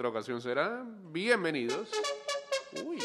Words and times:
otra 0.00 0.08
ocasión 0.08 0.40
será. 0.40 0.82
Bienvenidos. 1.12 1.90
Uy. 2.86 2.98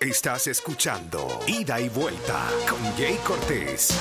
Estás 0.00 0.48
escuchando 0.48 1.28
Ida 1.46 1.80
y 1.80 1.88
Vuelta 1.88 2.48
con 2.68 2.82
Jay 2.96 3.16
Cortés. 3.24 3.96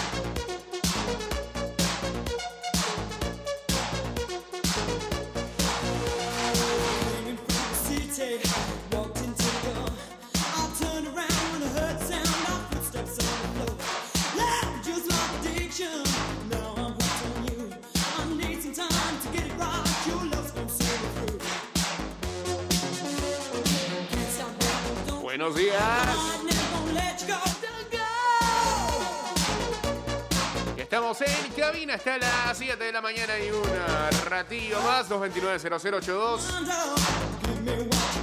Las 32.48 32.58
7 32.60 32.82
de 32.82 32.94
la 32.94 33.02
mañana 33.02 33.38
y 33.38 33.52
un 33.52 33.62
ratillo 34.26 34.82
más. 34.82 35.10
229-0082. 35.10 36.40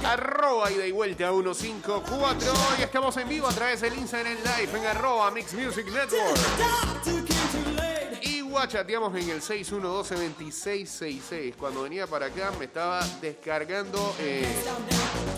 Arroba 0.03 0.71
ida 0.71 0.87
y 0.87 0.91
vuelta 0.91 1.29
154. 1.29 2.53
Y 2.79 2.81
estamos 2.81 3.15
en 3.17 3.29
vivo 3.29 3.47
a 3.47 3.53
través 3.53 3.81
del 3.81 3.93
Instagram 3.93 4.33
Live 4.33 4.79
en 4.79 4.85
arroba 4.87 5.29
Mix 5.29 5.53
Music 5.53 5.85
Network. 5.85 6.39
Y 8.23 8.41
guachateamos 8.41 9.15
en 9.15 9.29
el 9.29 9.41
6112-2666. 9.41 11.53
Cuando 11.55 11.83
venía 11.83 12.07
para 12.07 12.25
acá 12.25 12.51
me 12.57 12.65
estaba 12.65 13.05
descargando 13.21 14.15
eh, 14.19 14.43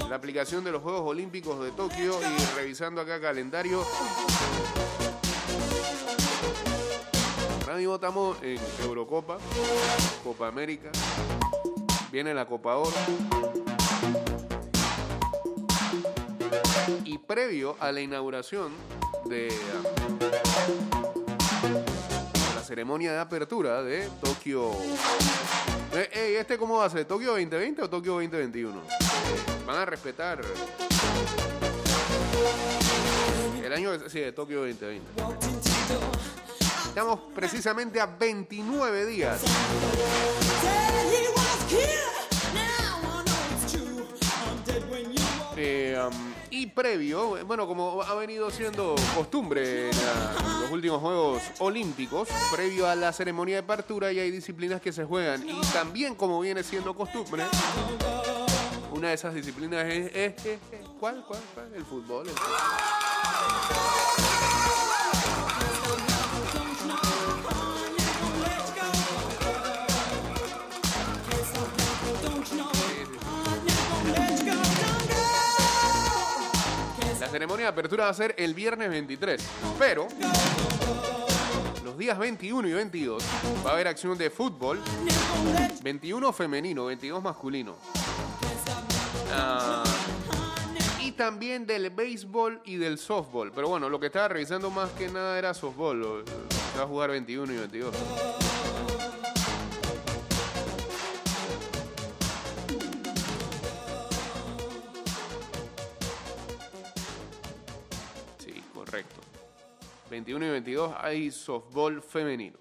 la 0.09 0.15
aplicación 0.15 0.63
de 0.63 0.71
los 0.71 0.81
Juegos 0.81 1.01
Olímpicos 1.03 1.61
de 1.61 1.71
Tokio 1.71 2.17
y 2.21 2.37
revisando 2.55 3.01
acá 3.01 3.19
calendario. 3.19 3.85
Mismo 7.77 7.93
estamos 7.93 8.37
en 8.41 8.57
Eurocopa, 8.83 9.37
Copa 10.23 10.47
América, 10.47 10.89
viene 12.11 12.33
la 12.33 12.47
Copa 12.47 12.75
Oro. 12.75 12.91
Y 17.03 17.19
previo 17.19 17.77
a 17.79 17.91
la 17.91 18.01
inauguración 18.01 18.71
de 19.25 19.49
la 22.55 22.63
ceremonia 22.63 23.13
de 23.13 23.19
apertura 23.19 23.83
de 23.83 24.09
Tokio. 24.23 24.71
Eh, 25.93 26.09
ey, 26.13 26.35
¿Este 26.37 26.57
cómo 26.57 26.77
va 26.77 26.85
a 26.85 26.89
ser? 26.89 27.05
¿Tokio 27.05 27.29
2020 27.29 27.83
o 27.83 27.89
Tokio 27.91 28.13
2021? 28.13 28.81
Van 29.67 29.77
a 29.77 29.85
respetar 29.85 30.41
el 33.63 33.73
año 33.73 34.09
sí, 34.09 34.19
de 34.19 34.31
Tokio 34.31 34.61
2020. 34.61 36.36
Estamos 36.97 37.19
precisamente 37.35 38.01
a 38.01 38.07
29 38.07 39.05
días 39.05 39.39
Eh, 45.59 45.97
um, 45.99 46.33
y 46.51 46.67
previo, 46.67 47.43
bueno, 47.45 47.65
como 47.67 48.01
ha 48.03 48.13
venido 48.15 48.51
siendo 48.51 48.95
costumbre 49.15 49.89
en 49.89 50.61
los 50.61 50.71
últimos 50.71 51.01
Juegos 51.01 51.41
Olímpicos, 51.59 52.29
previo 52.51 52.87
a 52.87 52.95
la 52.95 53.11
ceremonia 53.11 53.55
de 53.55 53.59
apertura 53.63 54.11
y 54.11 54.19
hay 54.19 54.29
disciplinas 54.29 54.79
que 54.81 54.91
se 54.93 55.03
juegan. 55.03 55.47
Y 55.47 55.59
también 55.73 56.13
como 56.15 56.39
viene 56.39 56.61
siendo 56.63 56.93
costumbre, 56.95 57.43
una 58.91 59.09
de 59.09 59.13
esas 59.15 59.33
disciplinas 59.33 59.85
es- 59.87 60.15
es- 60.15 60.33
¿Cuál? 60.99 61.23
¿Cuál? 61.27 61.41
¿Cuál? 61.53 61.73
El 61.75 61.85
fútbol. 61.85 62.27
el 62.27 62.33
fútbol. 62.35 64.26
Ceremonia 77.47 77.67
de 77.67 77.71
apertura 77.71 78.03
va 78.03 78.09
a 78.09 78.13
ser 78.13 78.35
el 78.37 78.53
viernes 78.53 78.89
23, 78.89 79.41
pero 79.79 80.09
los 81.85 81.97
días 81.97 82.19
21 82.19 82.67
y 82.67 82.73
22 82.73 83.23
va 83.65 83.69
a 83.69 83.73
haber 83.73 83.87
acción 83.87 84.17
de 84.17 84.29
fútbol, 84.29 84.81
21 85.81 86.33
femenino, 86.33 86.87
22 86.87 87.23
masculino. 87.23 87.77
Ah, 89.31 89.81
y 90.99 91.13
también 91.13 91.65
del 91.65 91.89
béisbol 91.89 92.63
y 92.65 92.75
del 92.75 92.97
softball. 92.97 93.53
Pero 93.53 93.69
bueno, 93.69 93.87
lo 93.87 93.97
que 93.97 94.07
estaba 94.07 94.27
revisando 94.27 94.69
más 94.69 94.89
que 94.91 95.07
nada 95.07 95.39
era 95.39 95.53
softball. 95.53 96.25
Se 96.73 96.79
va 96.79 96.83
a 96.83 96.87
jugar 96.87 97.11
21 97.11 97.53
y 97.53 97.57
22. 97.59 97.95
21 110.17 110.45
y 110.45 110.49
22 110.49 110.95
hay 110.97 111.29
softball 111.29 112.01
femenino. 112.01 112.57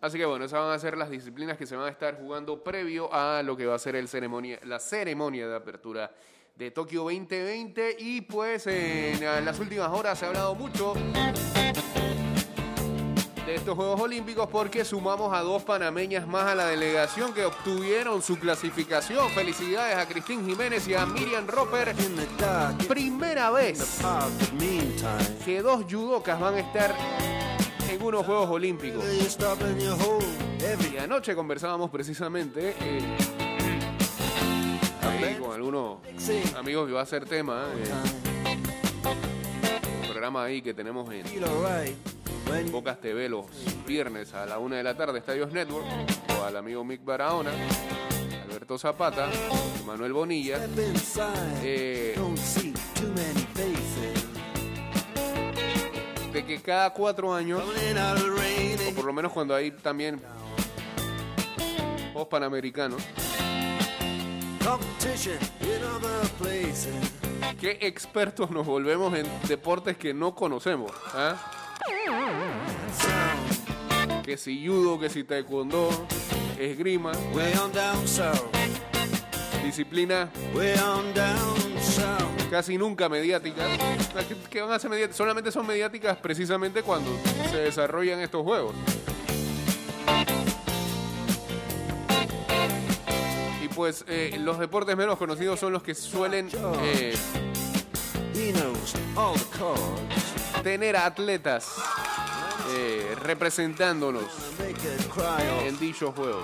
Así 0.00 0.18
que 0.18 0.24
bueno, 0.24 0.44
esas 0.44 0.60
van 0.60 0.72
a 0.72 0.78
ser 0.78 0.98
las 0.98 1.08
disciplinas 1.08 1.56
que 1.56 1.64
se 1.64 1.76
van 1.76 1.86
a 1.86 1.90
estar 1.90 2.18
jugando 2.18 2.62
previo 2.62 3.12
a 3.12 3.42
lo 3.42 3.56
que 3.56 3.66
va 3.66 3.76
a 3.76 3.78
ser 3.78 3.94
el 3.94 4.08
ceremonia, 4.08 4.58
la 4.64 4.80
ceremonia 4.80 5.46
de 5.46 5.54
apertura 5.54 6.12
de 6.56 6.70
Tokio 6.72 7.02
2020. 7.02 7.96
Y 8.00 8.20
pues 8.22 8.66
en 8.66 9.44
las 9.44 9.60
últimas 9.60 9.90
horas 9.90 10.18
se 10.18 10.24
ha 10.24 10.28
hablado 10.28 10.54
mucho 10.56 10.94
de 13.46 13.54
estos 13.54 13.76
Juegos 13.76 14.00
Olímpicos 14.00 14.48
porque 14.50 14.84
sumamos 14.84 15.32
a 15.32 15.40
dos 15.40 15.62
panameñas 15.62 16.26
más 16.26 16.46
a 16.46 16.54
la 16.56 16.66
delegación 16.66 17.32
que 17.32 17.44
obtuvieron 17.44 18.20
su 18.20 18.38
clasificación. 18.38 19.30
Felicidades 19.30 19.96
a 19.96 20.06
Cristín 20.08 20.44
Jiménez 20.44 20.88
y 20.88 20.94
a 20.94 21.06
Miriam 21.06 21.46
Roper. 21.46 21.94
Primera 22.88 23.50
vez 23.50 24.00
que 25.44 25.62
dos 25.62 25.84
judocas 25.88 26.40
van 26.40 26.54
a 26.54 26.58
estar 26.58 26.92
en 27.88 28.02
unos 28.02 28.26
Juegos 28.26 28.50
Olímpicos. 28.50 29.04
Y 30.92 30.96
anoche 30.98 31.36
conversábamos 31.36 31.90
precisamente 31.90 32.74
eh, 32.80 33.16
ahí 35.02 35.36
con 35.36 35.52
algunos 35.52 35.98
amigos 36.58 36.88
que 36.88 36.92
va 36.92 37.02
a 37.02 37.06
ser 37.06 37.24
tema. 37.26 37.64
eh, 37.76 38.16
programa 40.08 40.42
ahí 40.42 40.62
que 40.62 40.74
tenemos 40.74 41.08
en 41.12 42.15
Bocas 42.70 43.00
TV 43.00 43.28
los 43.28 43.46
viernes 43.86 44.32
a 44.34 44.46
la 44.46 44.58
una 44.58 44.76
de 44.76 44.82
la 44.82 44.96
tarde, 44.96 45.18
Estadios 45.18 45.52
Network, 45.52 45.86
o 46.38 46.44
al 46.44 46.56
amigo 46.56 46.84
Mick 46.84 47.04
Barahona, 47.04 47.50
Alberto 48.44 48.78
Zapata, 48.78 49.28
Manuel 49.86 50.12
Bonilla. 50.12 50.58
Eh, 51.62 52.14
de 56.32 56.44
que 56.44 56.60
cada 56.60 56.90
cuatro 56.92 57.34
años, 57.34 57.62
o 57.62 58.94
por 58.94 59.04
lo 59.04 59.12
menos 59.12 59.32
cuando 59.32 59.54
hay 59.54 59.70
también 59.70 60.20
Juegos 62.12 62.28
Panamericanos, 62.28 63.02
qué 67.60 67.78
expertos 67.82 68.50
nos 68.50 68.66
volvemos 68.66 69.14
en 69.14 69.26
deportes 69.48 69.96
que 69.96 70.14
no 70.14 70.34
conocemos. 70.34 70.92
¿ah? 71.14 71.65
Que 74.24 74.36
si 74.36 74.66
judo, 74.66 74.98
que 74.98 75.08
si 75.08 75.24
taekwondo, 75.24 75.88
esgrima, 76.58 77.12
disciplina. 79.66 80.30
Casi 82.50 82.78
nunca 82.78 83.08
mediáticas, 83.08 83.68
que 84.48 84.60
van 84.60 84.72
a 84.72 84.78
ser 84.78 84.88
mediáticas, 84.88 85.16
solamente 85.16 85.50
son 85.50 85.66
mediáticas 85.66 86.16
precisamente 86.18 86.82
cuando 86.82 87.10
se 87.50 87.58
desarrollan 87.58 88.20
estos 88.20 88.42
juegos. 88.42 88.74
Y 93.62 93.68
pues 93.68 94.04
eh, 94.06 94.38
los 94.40 94.58
deportes 94.58 94.96
menos 94.96 95.18
conocidos 95.18 95.58
son 95.58 95.72
los 95.72 95.82
que 95.82 95.94
suelen 95.94 96.48
eh, 96.82 97.14
tener 100.66 100.96
atletas 100.96 101.76
eh, 102.74 103.14
representándonos 103.22 104.24
en 105.64 105.78
dichos 105.78 106.12
juegos. 106.12 106.42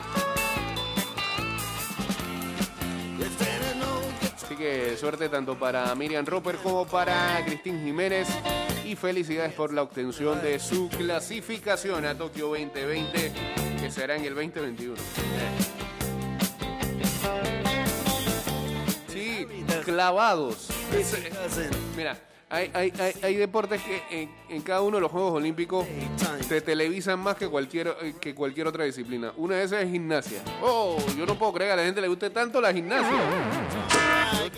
Así 4.37 4.55
que 4.55 4.97
suerte 4.97 5.29
tanto 5.29 5.59
para 5.59 5.93
Miriam 5.97 6.25
Roper 6.25 6.55
como 6.59 6.87
para 6.87 7.45
Cristín 7.45 7.83
Jiménez 7.83 8.29
y 8.85 8.95
felicidades 8.95 9.55
por 9.55 9.73
la 9.73 9.83
obtención 9.83 10.41
de 10.41 10.61
su 10.61 10.89
clasificación 10.89 12.07
a 12.07 12.17
Tokio 12.17 12.47
2020 12.47 13.33
que 13.81 13.91
será 13.91 14.15
en 14.15 14.25
el 14.25 14.37
2021. 14.37 14.95
Sí, 19.09 19.49
clavados. 19.85 20.69
Mira, 21.97 22.17
hay, 22.53 22.71
hay, 22.75 22.93
hay, 22.99 23.15
hay 23.23 23.37
deportes 23.37 23.81
que 23.83 24.29
en, 24.51 24.61
cada 24.61 24.83
uno 24.83 24.99
de 24.99 25.01
los 25.01 25.11
Juegos 25.11 25.33
Olímpicos 25.33 25.87
te 26.51 26.61
televisan 26.61 27.19
más 27.19 27.37
que 27.37 27.49
cualquier, 27.49 27.97
eh, 28.03 28.15
que 28.21 28.35
cualquier 28.35 28.67
otra 28.67 28.85
disciplina. 28.85 29.33
Una 29.39 29.57
de 29.57 29.65
esas 29.65 29.83
es 29.83 29.91
gimnasia. 29.91 30.43
Oh, 30.63 30.99
yo 31.17 31.25
no 31.25 31.35
puedo 31.39 31.55
creer 31.55 31.71
que 31.71 31.73
a 31.73 31.77
la 31.77 31.85
gente 31.85 32.03
le 32.03 32.09
guste 32.09 32.29
tanto 32.29 32.61
la 32.61 32.71
gimnasia. 32.71 33.11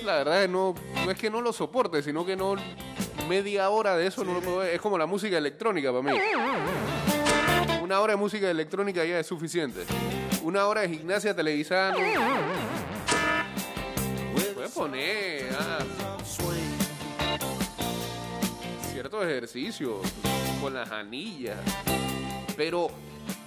la 0.05 0.17
verdad 0.17 0.43
es 0.43 0.50
no, 0.50 0.75
no 1.05 1.11
es 1.11 1.17
que 1.17 1.31
no 1.31 1.41
lo 1.41 1.52
soporte, 1.52 2.02
sino 2.02 2.26
que 2.26 2.35
no 2.35 2.56
media 3.29 3.70
hora 3.70 3.97
de 3.97 4.08
eso 4.08 4.25
no 4.25 4.35
lo 4.35 4.40
puedo 4.40 4.58
ver. 4.58 4.75
Es 4.75 4.81
como 4.81 4.99
la 4.99 5.06
música 5.06 5.38
electrónica 5.38 5.93
para 5.93 6.02
mí. 6.02 6.19
Una 7.81 8.00
hora 8.00 8.14
de 8.14 8.17
música 8.17 8.50
electrónica 8.50 9.05
ya 9.05 9.20
es 9.20 9.26
suficiente. 9.29 9.85
Una 10.43 10.67
hora 10.67 10.81
de 10.81 10.88
gimnasia 10.88 11.32
televisada 11.32 11.93
no. 11.93 11.99
Puedes 14.52 14.73
poner 14.73 15.49
ah, 15.61 15.79
ciertos 19.14 19.25
ejercicios 19.25 19.96
con 20.61 20.75
las 20.75 20.90
anillas. 20.90 21.58
Pero 22.56 22.88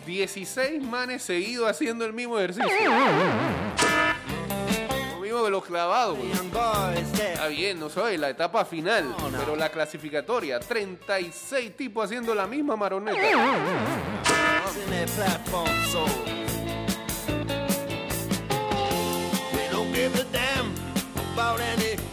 16 0.05 0.81
manes 0.81 1.23
seguidos 1.23 1.69
haciendo 1.69 2.05
el 2.05 2.13
mismo 2.13 2.37
ejercicio. 2.39 2.69
Lo 5.11 5.19
mismo 5.19 5.43
que 5.43 5.49
los 5.49 5.65
clavados. 5.65 6.17
pues. 6.17 7.19
Está 7.19 7.47
bien, 7.47 7.79
no 7.79 7.89
soy 7.89 8.17
la 8.17 8.29
etapa 8.29 8.63
final, 8.65 9.13
pero 9.37 9.55
la 9.55 9.69
clasificatoria. 9.69 10.59
36 10.59 11.75
tipos 11.75 12.05
haciendo 12.05 12.33
la 12.33 12.47
misma 12.47 12.75
maroneta. 12.75 13.19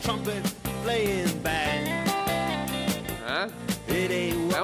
trumpet 0.02 0.44
playing 0.82 1.42
band. 1.42 1.83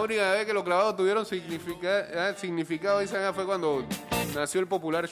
La 0.01 0.05
única 0.07 0.33
vez 0.33 0.47
que 0.47 0.55
los 0.55 0.65
clavados 0.65 0.97
tuvieron 0.97 1.27
significa- 1.27 2.07
ah, 2.17 2.33
significado 2.35 3.01
ah, 3.01 3.33
fue 3.35 3.45
cuando 3.45 3.85
nació 4.35 4.63
el 4.63 4.67
popular 4.67 5.07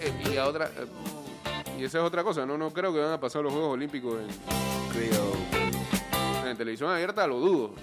Eh, 0.00 0.12
Y 0.24 0.34
la 0.34 0.46
otra 0.46 0.66
eh, 0.66 0.86
y 1.80 1.84
esa 1.84 1.98
es 1.98 2.04
otra 2.04 2.22
cosa, 2.22 2.46
no 2.46 2.56
no 2.56 2.72
creo 2.72 2.92
que 2.92 3.00
van 3.00 3.10
a 3.10 3.18
pasar 3.18 3.42
los 3.42 3.52
Juegos 3.52 3.72
Olímpicos 3.74 4.20
en, 4.20 4.28
en 6.48 6.56
televisión 6.56 6.88
abierta, 6.92 7.26
lo 7.26 7.40
dudo. 7.40 7.74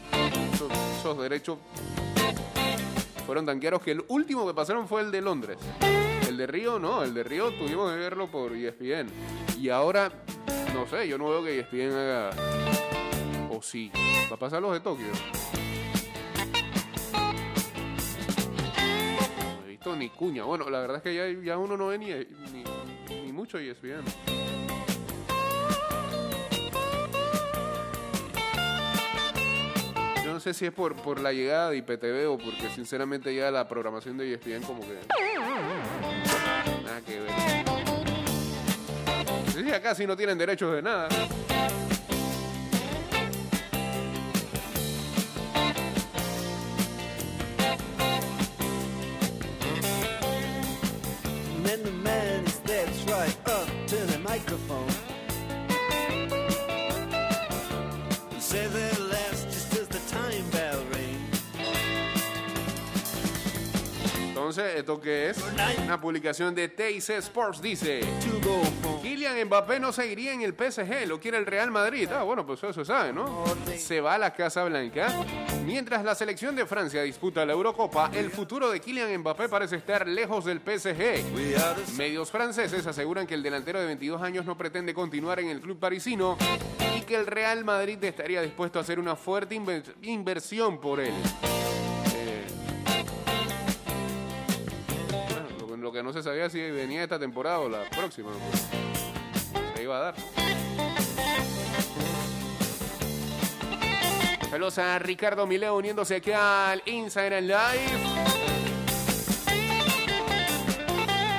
Esos, 0.54 0.72
esos 1.00 1.18
derechos 1.22 1.58
fueron 3.26 3.46
tan 3.46 3.60
caros 3.60 3.82
que 3.82 3.92
el 3.92 4.06
último 4.08 4.48
que 4.48 4.54
pasaron 4.54 4.88
fue 4.88 5.02
el 5.02 5.12
de 5.12 5.20
Londres. 5.20 5.58
El 6.30 6.38
de 6.38 6.48
Río 6.48 6.80
no, 6.80 7.04
el 7.04 7.14
de 7.14 7.24
Río 7.26 7.50
tuvimos 7.58 7.92
que 7.92 7.98
verlo 7.98 8.28
por 8.28 8.54
ESPN. 8.56 9.10
Y 9.60 9.68
ahora, 9.70 10.10
no 10.74 10.88
sé, 10.88 11.08
yo 11.08 11.18
no 11.18 11.30
veo 11.30 11.44
que 11.44 11.60
ESPN 11.60 11.92
haga... 11.92 12.30
O 13.50 13.62
sí, 13.62 13.92
va 14.32 14.36
a 14.36 14.40
pasar 14.40 14.62
los 14.62 14.74
de 14.74 14.80
Tokio. 14.80 15.08
No 19.60 19.66
he 19.66 19.70
visto 19.70 19.96
ni 19.96 20.10
cuña. 20.10 20.44
Bueno, 20.44 20.70
la 20.70 20.80
verdad 20.80 20.98
es 20.98 21.04
que 21.04 21.16
ya, 21.16 21.28
ya 21.44 21.58
uno 21.58 21.76
no 21.76 21.88
ve 21.88 21.98
ni, 21.98 22.08
ni, 22.08 23.32
mucho 23.32 23.58
ESPN. 23.58 24.04
Yo 30.24 30.34
no 30.34 30.40
sé 30.40 30.54
si 30.54 30.66
es 30.66 30.72
por, 30.72 30.96
por 30.96 31.20
la 31.20 31.34
llegada 31.34 31.72
de 31.72 31.78
IPTV 31.78 32.30
o 32.30 32.38
porque 32.38 32.70
sinceramente 32.76 33.34
ya 33.34 33.50
la 33.50 33.68
programación 33.68 34.18
de 34.18 34.34
ESPN 34.34 34.62
como 34.64 34.82
que... 34.82 35.00
Sí, 39.60 39.70
acá 39.74 39.94
sí 39.94 40.08
no 40.08 40.16
tienen 40.16 40.38
derechos 40.38 40.74
de 40.74 40.82
nada. 40.82 41.10
Entonces, 64.50 64.78
¿esto 64.80 65.00
qué 65.00 65.30
es? 65.30 65.38
Una 65.84 66.02
publicación 66.02 66.56
de 66.56 66.70
TIC 66.70 67.08
Sports 67.20 67.62
dice... 67.62 68.00
Kylian 69.04 69.46
Mbappé 69.46 69.80
no 69.80 69.92
seguiría 69.94 70.34
en 70.34 70.42
el 70.42 70.56
PSG, 70.56 71.06
lo 71.08 71.20
quiere 71.20 71.38
el 71.38 71.46
Real 71.46 71.70
Madrid. 71.70 72.10
Ah, 72.12 72.24
bueno, 72.24 72.44
pues 72.48 72.58
eso 72.64 72.74
se 72.74 72.84
sabe, 72.84 73.14
¿no? 73.14 73.44
Se 73.78 74.02
va 74.02 74.16
a 74.16 74.18
la 74.18 74.34
Casa 74.34 74.64
Blanca. 74.64 75.14
Mientras 75.66 76.04
la 76.04 76.16
selección 76.16 76.56
de 76.56 76.66
Francia 76.66 77.04
disputa 77.04 77.46
la 77.46 77.54
Eurocopa, 77.54 78.10
el 78.12 78.32
futuro 78.32 78.72
de 78.72 78.80
Kylian 78.80 79.20
Mbappé 79.20 79.50
parece 79.50 79.76
estar 79.76 80.08
lejos 80.08 80.46
del 80.46 80.62
PSG. 80.62 81.32
Medios 81.96 82.32
franceses 82.32 82.88
aseguran 82.88 83.28
que 83.28 83.36
el 83.36 83.44
delantero 83.44 83.80
de 83.80 83.86
22 83.86 84.20
años 84.24 84.46
no 84.46 84.58
pretende 84.58 84.96
continuar 84.96 85.40
en 85.42 85.50
el 85.50 85.62
club 85.62 85.78
parisino 85.80 86.40
y 86.98 87.02
que 87.02 87.14
el 87.16 87.28
Real 87.28 87.64
Madrid 87.64 88.04
estaría 88.04 88.42
dispuesto 88.42 88.80
a 88.80 88.82
hacer 88.82 88.98
una 89.00 89.16
fuerte 89.16 89.56
inver- 89.56 89.94
inversión 90.02 90.82
por 90.82 91.00
él. 91.00 91.14
No 96.04 96.14
se 96.14 96.24
sabía 96.24 96.50
si 96.50 96.60
venía 96.60 97.04
esta 97.04 97.20
temporada 97.20 97.60
o 97.60 97.70
la 97.70 97.84
próxima. 97.90 98.30
pues, 98.32 99.74
se 99.76 99.84
iba 99.84 99.98
a 99.98 100.02
dar. 100.02 100.16
Saludos 104.50 104.78
a 104.80 104.98
Ricardo 104.98 105.46
Mileo 105.46 105.76
uniéndose 105.78 106.16
aquí 106.16 106.32
al 106.32 106.82
Instagram 106.86 107.44
Live. 107.44 108.20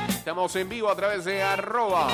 Estamos 0.08 0.54
en 0.54 0.68
vivo 0.68 0.88
a 0.88 0.94
través 0.94 1.24
de 1.24 1.42
arroba 1.42 2.08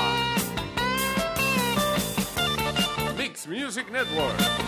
Mix 3.15 3.47
Music 3.47 3.89
Network. 3.91 4.66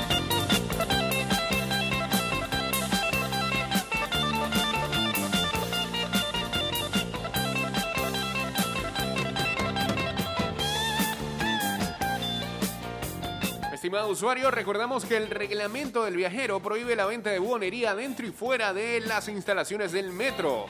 Estimado 13.89 14.11
usuario, 14.11 14.51
recordamos 14.51 15.03
que 15.03 15.17
el 15.17 15.31
reglamento 15.31 16.05
del 16.05 16.15
viajero 16.15 16.59
prohíbe 16.59 16.95
la 16.95 17.07
venta 17.07 17.31
de 17.31 17.39
buonería 17.39 17.95
dentro 17.95 18.23
y 18.23 18.29
fuera 18.29 18.71
de 18.71 18.99
las 18.99 19.27
instalaciones 19.27 19.91
del 19.91 20.11
metro. 20.11 20.67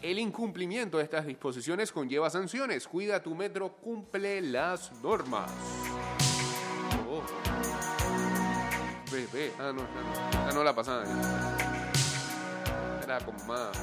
El 0.00 0.18
incumplimiento 0.18 0.96
de 0.96 1.04
estas 1.04 1.26
disposiciones 1.26 1.92
conlleva 1.92 2.30
sanciones. 2.30 2.88
Cuida 2.88 3.22
tu 3.22 3.34
metro, 3.34 3.76
cumple 3.76 4.40
las 4.40 4.90
normas. 5.02 5.52
Oh. 7.10 7.22
Ve, 9.12 9.28
ve. 9.30 9.52
Ah, 9.58 9.70
no, 9.74 9.82
ah, 9.82 10.30
no. 10.32 10.38
Ah, 10.38 10.50
no 10.54 10.64
la 10.64 10.74
pasada. 10.74 11.04
Era 13.04 13.20
como 13.20 13.38
más. 13.44 13.78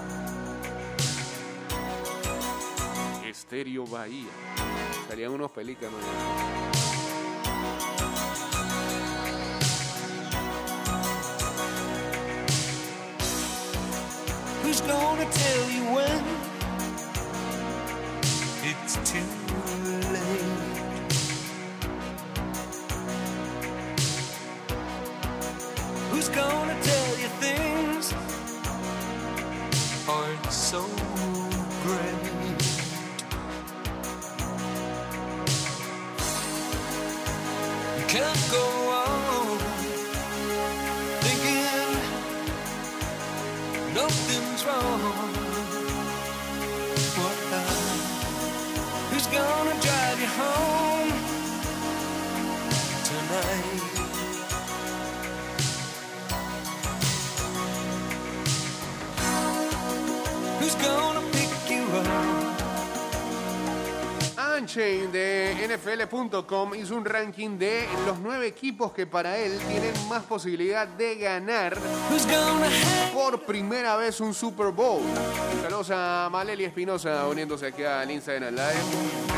Estéreo 3.24 3.86
Bahía. 3.86 4.31
Salían 5.08 5.31
unos 5.31 5.51
pelícanos. 5.51 6.00
Gonna 14.81 15.25
tell 15.31 15.69
you 15.71 15.83
when? 15.93 16.38
Unchained 64.60 65.12
de 65.12 65.70
NFL.com 65.70 66.75
hizo 66.75 66.96
un 66.96 67.06
ranking 67.06 67.58
de 67.58 67.88
los 68.06 68.20
nueve 68.20 68.48
equipos 68.48 68.92
que 68.92 69.08
para 69.08 69.38
él 69.38 69.58
tienen 69.70 69.94
más 70.10 70.24
posibilidad 70.24 70.86
de 70.86 71.16
ganar 71.16 71.78
por 73.13 73.42
primera 73.46 73.96
vez 73.96 74.20
un 74.20 74.34
Super 74.34 74.72
Bowl. 74.72 75.01
Saludos 75.62 75.92
a 75.92 76.28
Maleli 76.30 76.66
Espinosa 76.66 77.25
uniéndose 77.28 77.68
aquí 77.68 77.84
al 77.84 78.12
Instagram 78.12 78.54
Live. 78.54 79.30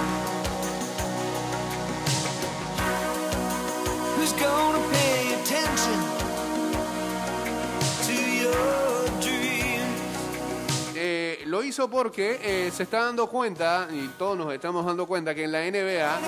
Lo 11.52 11.62
hizo 11.64 11.90
porque 11.90 12.40
eh, 12.42 12.72
se 12.72 12.84
está 12.84 13.04
dando 13.04 13.28
cuenta, 13.28 13.88
y 13.92 14.08
todos 14.18 14.38
nos 14.38 14.54
estamos 14.54 14.86
dando 14.86 15.06
cuenta, 15.06 15.36
que 15.36 15.44
en 15.44 15.52
la 15.52 15.60
NBA 15.70 16.20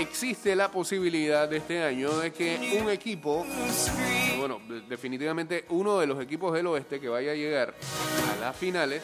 existe 0.00 0.54
la 0.54 0.70
posibilidad 0.70 1.48
de 1.48 1.56
este 1.56 1.82
año 1.82 2.10
de 2.18 2.30
que 2.30 2.78
un 2.82 2.90
equipo, 2.90 3.46
bueno, 4.38 4.60
de- 4.68 4.82
definitivamente 4.82 5.64
uno 5.70 5.98
de 5.98 6.06
los 6.06 6.20
equipos 6.22 6.52
del 6.52 6.66
oeste 6.66 7.00
que 7.00 7.08
vaya 7.08 7.32
a 7.32 7.34
llegar 7.34 7.74
a 8.36 8.40
las 8.40 8.54
finales, 8.54 9.02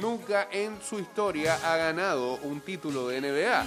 nunca 0.00 0.48
en 0.50 0.78
su 0.82 0.98
historia 0.98 1.58
ha 1.62 1.76
ganado 1.76 2.36
un 2.42 2.62
título 2.62 3.08
de 3.08 3.20
NBA. 3.20 3.64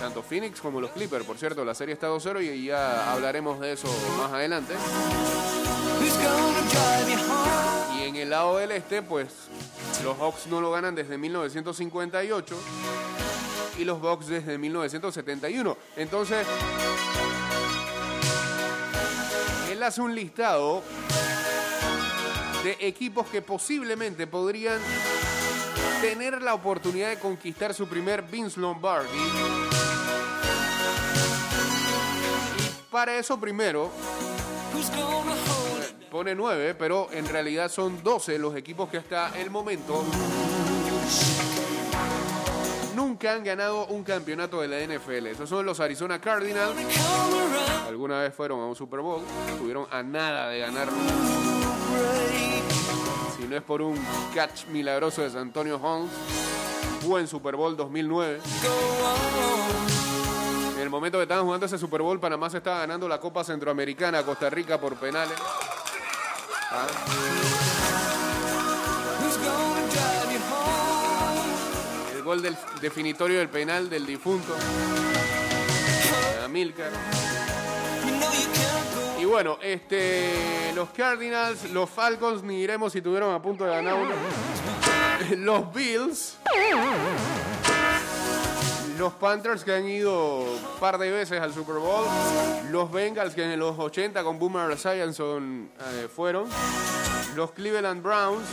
Tanto 0.00 0.22
Phoenix 0.24 0.60
como 0.60 0.80
los 0.80 0.90
Clippers, 0.90 1.24
por 1.24 1.38
cierto, 1.38 1.64
la 1.64 1.74
serie 1.76 1.94
está 1.94 2.08
2-0 2.08 2.42
y 2.42 2.64
ya 2.66 3.12
hablaremos 3.12 3.60
de 3.60 3.74
eso 3.74 3.86
más 4.18 4.32
adelante. 4.32 4.74
En 8.12 8.18
el 8.18 8.28
lado 8.28 8.58
del 8.58 8.72
este, 8.72 9.00
pues 9.00 9.28
los 10.04 10.18
Hawks 10.18 10.46
no 10.46 10.60
lo 10.60 10.70
ganan 10.70 10.94
desde 10.94 11.16
1958 11.16 12.58
y 13.78 13.84
los 13.84 14.02
Bucks 14.02 14.26
desde 14.26 14.58
1971. 14.58 15.78
Entonces, 15.96 16.46
él 19.70 19.82
hace 19.82 20.02
un 20.02 20.14
listado 20.14 20.82
de 22.62 22.76
equipos 22.86 23.26
que 23.28 23.40
posiblemente 23.40 24.26
podrían 24.26 24.78
tener 26.02 26.42
la 26.42 26.52
oportunidad 26.52 27.08
de 27.08 27.18
conquistar 27.18 27.72
su 27.72 27.88
primer 27.88 28.20
Vince 28.24 28.60
Lombardi. 28.60 29.08
Para 32.90 33.16
eso 33.16 33.40
primero 33.40 33.90
Pone 36.12 36.34
9, 36.34 36.74
pero 36.78 37.08
en 37.10 37.26
realidad 37.26 37.70
son 37.70 38.02
12 38.02 38.38
los 38.38 38.54
equipos 38.54 38.90
que 38.90 38.98
hasta 38.98 39.34
el 39.40 39.48
momento 39.48 40.04
nunca 42.94 43.32
han 43.32 43.42
ganado 43.42 43.86
un 43.86 44.04
campeonato 44.04 44.60
de 44.60 44.68
la 44.68 44.78
NFL. 44.78 45.28
Esos 45.28 45.48
son 45.48 45.64
los 45.64 45.80
Arizona 45.80 46.20
Cardinals. 46.20 46.76
Alguna 47.88 48.20
vez 48.20 48.34
fueron 48.34 48.60
a 48.60 48.66
un 48.66 48.76
Super 48.76 49.00
Bowl, 49.00 49.22
estuvieron 49.48 49.86
a 49.90 50.02
nada 50.02 50.50
de 50.50 50.58
ganarlo. 50.58 50.92
Si 53.38 53.44
no 53.48 53.56
es 53.56 53.62
por 53.62 53.80
un 53.80 53.98
catch 54.34 54.66
milagroso 54.66 55.22
de 55.22 55.30
San 55.30 55.40
Antonio 55.40 55.80
Holmes, 55.82 56.10
buen 57.06 57.26
Super 57.26 57.56
Bowl 57.56 57.74
2009. 57.74 58.38
Go 58.62 58.68
on. 58.68 60.76
En 60.76 60.82
el 60.82 60.90
momento 60.90 61.16
que 61.16 61.22
estaban 61.22 61.46
jugando 61.46 61.64
ese 61.64 61.78
Super 61.78 62.02
Bowl, 62.02 62.20
Panamá 62.20 62.50
se 62.50 62.58
estaba 62.58 62.80
ganando 62.80 63.08
la 63.08 63.18
Copa 63.18 63.42
Centroamericana 63.44 64.18
a 64.18 64.24
Costa 64.24 64.50
Rica 64.50 64.78
por 64.78 64.96
penales. 64.96 65.38
El 72.14 72.22
gol 72.22 72.40
del 72.40 72.56
definitorio 72.80 73.38
del 73.40 73.48
penal 73.48 73.90
del 73.90 74.06
difunto. 74.06 74.56
Amilcar. 76.44 76.90
Y 79.20 79.24
bueno, 79.24 79.58
este, 79.62 80.72
los 80.74 80.88
Cardinals, 80.90 81.70
los 81.70 81.90
Falcons, 81.90 82.42
ni 82.42 82.56
diremos 82.56 82.92
si 82.92 83.02
tuvieron 83.02 83.34
a 83.34 83.42
punto 83.42 83.64
de 83.64 83.70
ganar 83.70 83.94
uno. 83.94 84.14
Los 85.36 85.72
Bills. 85.72 86.38
Los 88.98 89.14
Panthers 89.14 89.64
que 89.64 89.74
han 89.74 89.88
ido 89.88 90.40
un 90.40 90.80
par 90.80 90.98
de 90.98 91.10
veces 91.10 91.40
al 91.40 91.52
Super 91.52 91.76
Bowl. 91.76 92.06
Los 92.70 92.90
Bengals 92.90 93.34
que 93.34 93.44
en 93.44 93.58
los 93.58 93.78
80 93.78 94.22
con 94.22 94.38
Boomer 94.38 94.70
Esiason 94.70 95.70
eh, 95.80 96.08
fueron. 96.14 96.48
Los 97.34 97.52
Cleveland 97.52 98.02
Browns. 98.02 98.46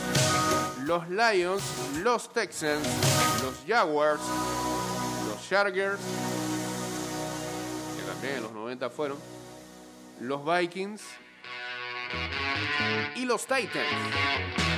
Los 0.84 1.08
Lions. 1.08 1.62
Los 2.02 2.32
Texans. 2.32 2.86
Los 3.42 3.54
Jaguars. 3.66 4.22
Los 5.28 5.48
Chargers. 5.48 6.00
Que 7.96 8.02
también 8.10 8.36
en 8.36 8.42
los 8.42 8.52
90 8.52 8.90
fueron. 8.90 9.18
Los 10.20 10.44
Vikings. 10.44 11.02
Y 13.14 13.24
los 13.24 13.46
Titans. 13.46 14.69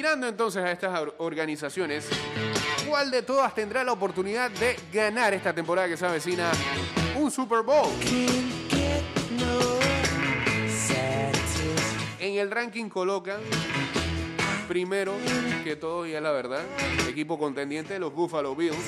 Mirando 0.00 0.26
entonces 0.28 0.64
a 0.64 0.72
estas 0.72 0.98
or- 0.98 1.14
organizaciones, 1.18 2.08
¿cuál 2.88 3.10
de 3.10 3.20
todas 3.20 3.54
tendrá 3.54 3.84
la 3.84 3.92
oportunidad 3.92 4.50
de 4.50 4.74
ganar 4.90 5.34
esta 5.34 5.52
temporada 5.54 5.88
que 5.88 5.98
se 5.98 6.06
avecina 6.06 6.50
un 7.16 7.30
Super 7.30 7.60
Bowl? 7.60 7.86
En 12.18 12.34
el 12.38 12.50
ranking 12.50 12.88
colocan 12.88 13.40
primero 14.66 15.12
que 15.64 15.76
todo 15.76 16.06
y 16.06 16.14
es 16.14 16.22
la 16.22 16.30
verdad, 16.30 16.62
equipo 17.06 17.38
contendiente 17.38 17.98
los 17.98 18.14
Buffalo 18.14 18.56
Bills, 18.56 18.78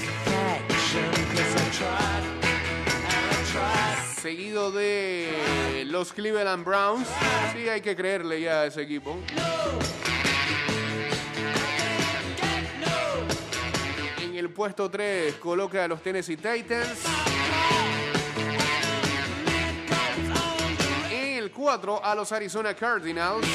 seguido 4.18 4.70
de 4.72 5.84
los 5.88 6.10
Cleveland 6.14 6.64
Browns. 6.64 7.06
Sí, 7.54 7.68
hay 7.68 7.82
que 7.82 7.94
creerle 7.94 8.40
ya 8.40 8.62
a 8.62 8.66
ese 8.68 8.80
equipo. 8.80 9.18
Puesto 14.52 14.90
3 14.90 15.34
coloca 15.34 15.84
a 15.84 15.88
los 15.88 16.02
Tennessee 16.02 16.36
Titans. 16.36 17.04
En 21.10 21.38
el 21.38 21.50
4 21.50 22.04
a 22.04 22.14
los 22.14 22.30
Arizona 22.32 22.74
Cardinals. 22.74 23.46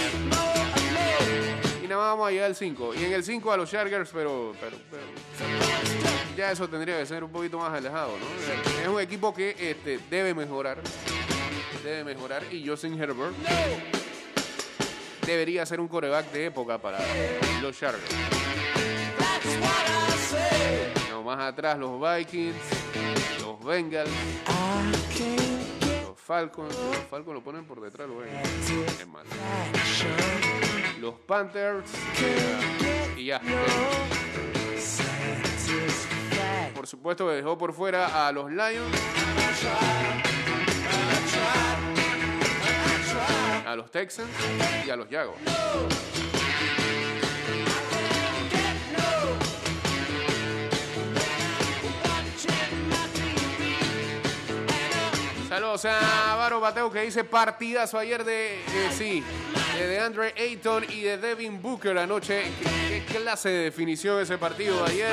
Y 1.83 1.87
nada 1.87 2.01
más 2.01 2.11
vamos 2.11 2.27
allá 2.27 2.45
al 2.45 2.55
5. 2.55 2.95
Y 2.95 3.05
en 3.05 3.13
el 3.13 3.23
5 3.23 3.51
a 3.51 3.57
los 3.57 3.69
Chargers, 3.69 4.09
pero, 4.11 4.53
pero, 4.59 4.77
pero 4.89 5.03
ya 6.35 6.51
eso 6.51 6.67
tendría 6.67 6.99
que 6.99 7.05
ser 7.05 7.23
un 7.23 7.31
poquito 7.31 7.57
más 7.57 7.73
alejado, 7.73 8.11
¿no? 8.17 8.81
Es 8.81 8.87
un 8.87 9.01
equipo 9.01 9.33
que 9.33 9.55
este, 9.57 9.99
debe 10.09 10.33
mejorar. 10.33 10.79
Debe 11.83 12.03
mejorar. 12.03 12.43
Y 12.51 12.67
Justin 12.67 13.01
Herbert 13.01 13.33
debería 15.25 15.65
ser 15.65 15.79
un 15.79 15.87
coreback 15.87 16.31
de 16.31 16.45
época 16.45 16.77
para 16.77 16.99
los 17.61 17.77
Chargers. 17.77 18.15
Más 21.37 21.53
atrás 21.53 21.77
los 21.77 22.01
Vikings, 22.01 22.55
los 23.41 23.63
Bengals, 23.63 24.09
los 26.07 26.19
Falcons. 26.19 26.75
Los 26.75 26.97
Falcons 27.11 27.35
lo 27.35 27.43
ponen 27.43 27.63
por 27.63 27.79
detrás, 27.79 28.09
los 28.09 28.17
Bengals. 28.17 28.49
Los 30.99 31.13
Panthers. 31.27 31.91
Y 33.15 33.25
ya. 33.25 33.39
Por 36.73 36.87
supuesto 36.87 37.29
dejó 37.29 37.55
por 37.55 37.71
fuera 37.71 38.27
a 38.27 38.31
los 38.31 38.49
Lions. 38.49 38.97
A 43.63 43.75
los 43.75 43.91
Texans 43.91 44.31
y 44.87 44.89
a 44.89 44.95
los 44.95 45.07
Jaguars. 45.07 46.16
Saludos 55.77 56.03
a 56.03 56.35
Varo 56.35 56.59
Bateo 56.59 56.89
que 56.89 57.01
dice 57.01 57.23
partidazo 57.23 57.99
ayer 57.99 58.23
de, 58.23 58.55
eh, 58.55 58.89
sí, 58.91 59.23
de 59.77 59.87
DeAndre 59.87 60.33
Ayton 60.35 60.83
y 60.89 61.01
de 61.01 61.17
Devin 61.17 61.61
Booker 61.61 61.95
anoche. 61.99 62.51
¿Qué, 62.89 63.03
qué 63.05 63.19
clase 63.19 63.49
de 63.49 63.63
definición 63.65 64.19
ese 64.19 64.39
partido 64.39 64.83
de 64.85 64.91
ayer? 64.91 65.11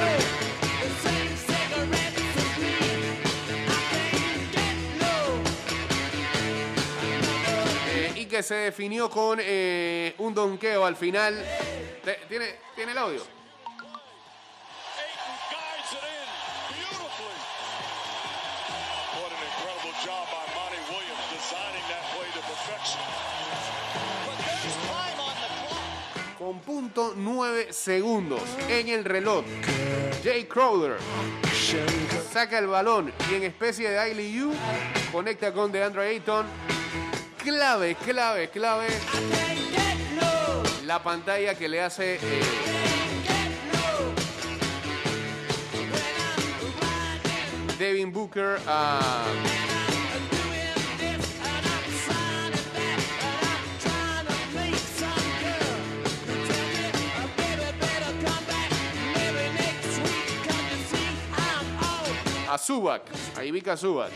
Eh, 7.94 8.12
y 8.16 8.24
que 8.26 8.42
se 8.42 8.54
definió 8.54 9.10
con 9.10 9.38
eh, 9.42 10.14
un 10.18 10.32
donqueo 10.32 10.86
al 10.86 10.96
final. 10.96 11.44
¿Tiene, 12.28 12.46
¿Tiene 12.74 12.92
el 12.92 12.98
audio? 12.98 13.33
1.9 26.94 27.72
segundos 27.72 28.42
en 28.68 28.88
el 28.88 29.04
reloj. 29.04 29.44
Jay 30.22 30.44
Crowder 30.44 30.96
saca 32.32 32.58
el 32.58 32.68
balón 32.68 33.12
y 33.30 33.34
en 33.34 33.42
especie 33.42 33.90
de 33.90 34.10
ILU 34.12 34.52
conecta 35.12 35.52
con 35.52 35.72
DeAndre 35.72 36.08
Ayton. 36.08 36.46
Clave, 37.42 37.96
clave, 37.96 38.48
clave. 38.48 38.86
La 40.84 41.02
pantalla 41.02 41.54
que 41.54 41.68
le 41.68 41.80
hace... 41.80 42.14
eh, 42.14 42.42
Devin 47.78 48.12
Booker 48.12 48.60
a 48.68 49.24
a 62.54 62.58
Zubac, 62.58 63.02
a 63.66 63.76
Zubac. 63.76 64.12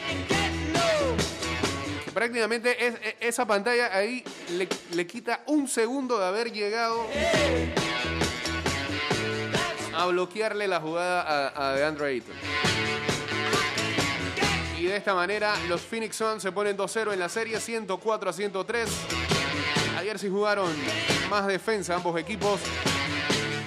Prácticamente 2.14 2.76
e- 2.78 3.16
esa 3.18 3.44
pantalla 3.44 3.92
ahí 3.92 4.22
le, 4.50 4.68
le 4.92 5.06
quita 5.08 5.42
un 5.46 5.66
segundo 5.66 6.20
de 6.20 6.26
haber 6.26 6.52
llegado 6.52 7.04
a 9.92 10.06
bloquearle 10.06 10.68
la 10.68 10.80
jugada 10.80 11.22
a, 11.22 11.70
a 11.70 11.74
DeAndre. 11.74 12.22
Y 14.78 14.84
de 14.84 14.96
esta 14.96 15.14
manera 15.14 15.56
los 15.68 15.80
Phoenix 15.80 16.14
Suns 16.14 16.40
se 16.40 16.52
ponen 16.52 16.76
2-0 16.76 17.12
en 17.12 17.18
la 17.18 17.28
serie, 17.28 17.58
104 17.58 18.30
a 18.30 18.32
103. 18.32 18.88
Ayer 19.98 20.16
sí 20.16 20.28
jugaron 20.28 20.72
más 21.28 21.44
defensa 21.48 21.96
ambos 21.96 22.16
equipos. 22.16 22.60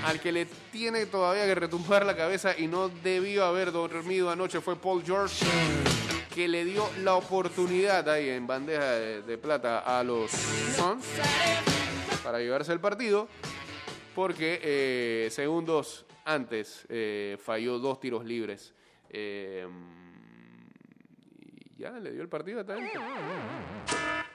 Al 0.06 0.20
que 0.20 0.32
le 0.32 0.46
tiene 0.72 1.06
todavía 1.06 1.46
que 1.46 1.56
retumbar 1.56 2.06
la 2.06 2.16
cabeza 2.16 2.58
y 2.58 2.68
no 2.68 2.90
debió 2.90 3.46
haber 3.46 3.72
dormido 3.72 4.30
anoche 4.30 4.60
fue 4.60 4.76
Paul 4.76 5.04
George, 5.04 5.46
que 6.34 6.48
le 6.48 6.66
dio 6.66 6.90
la 7.04 7.16
oportunidad 7.16 8.10
ahí 8.10 8.30
en 8.30 8.48
bandeja 8.48 8.92
de, 8.92 9.38
plata 9.38 9.80
a 9.80 10.04
los 10.04 10.32
Suns 10.32 11.06
para 12.24 12.40
llevarse 12.40 12.74
el 12.74 12.80
partido, 12.80 13.28
porque 14.16 14.60
eh, 14.64 15.30
segundos 15.32 16.06
antes 16.26 16.86
eh, 16.90 17.38
falló 17.44 17.78
dos 17.80 18.00
tiros 18.00 18.26
libres. 18.26 18.74
Eh, 19.10 19.68
ya 21.82 21.92
le 21.92 22.12
dio 22.12 22.22
el 22.22 22.30
partido 22.30 22.62
a 22.62 22.66
Talento. 22.66 23.00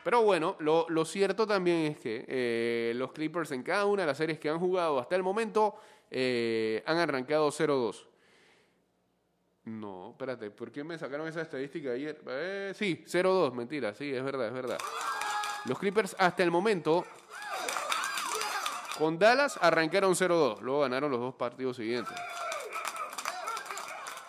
Pero 0.03 0.23
bueno, 0.23 0.57
lo, 0.61 0.87
lo 0.89 1.05
cierto 1.05 1.47
también 1.47 1.93
es 1.93 1.99
que 1.99 2.25
eh, 2.29 2.93
los 2.97 3.13
Clippers 3.13 3.53
en 3.53 3.63
cada 3.63 3.87
una 3.87 4.03
de 4.03 4.07
las 4.07 4.19
series 4.19 4.39
que 4.39 4.49
han 4.49 4.59
jugado 4.59 4.99
hasta 4.99 5.17
el 5.17 5.23
momento 5.23 5.77
eh, 6.11 6.83
han 6.87 6.99
arrancado 6.99 7.51
0-2. 7.51 8.07
No, 9.65 10.11
espérate, 10.11 10.51
¿por 10.51 10.71
qué 10.71 10.85
me 10.85 10.97
sacaron 10.97 11.27
esa 11.27 11.43
estadística 11.43 11.91
ayer? 11.91 12.21
Eh, 12.29 12.73
sí, 12.77 13.05
0-2, 13.07 13.53
mentira, 13.53 13.95
sí, 13.95 14.13
es 14.15 14.23
verdad, 14.23 14.49
es 14.49 14.53
verdad. 14.53 14.79
Los 15.65 15.79
Clippers 15.79 16.15
hasta 16.19 16.43
el 16.43 16.53
momento 16.53 17.05
con 18.99 19.19
Dallas 19.19 19.59
arrancaron 19.61 20.15
0-2, 20.15 20.61
luego 20.61 20.81
ganaron 20.83 21.11
los 21.11 21.21
dos 21.21 21.35
partidos 21.35 21.77
siguientes. 21.77 22.17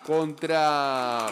Contra 0.04 1.28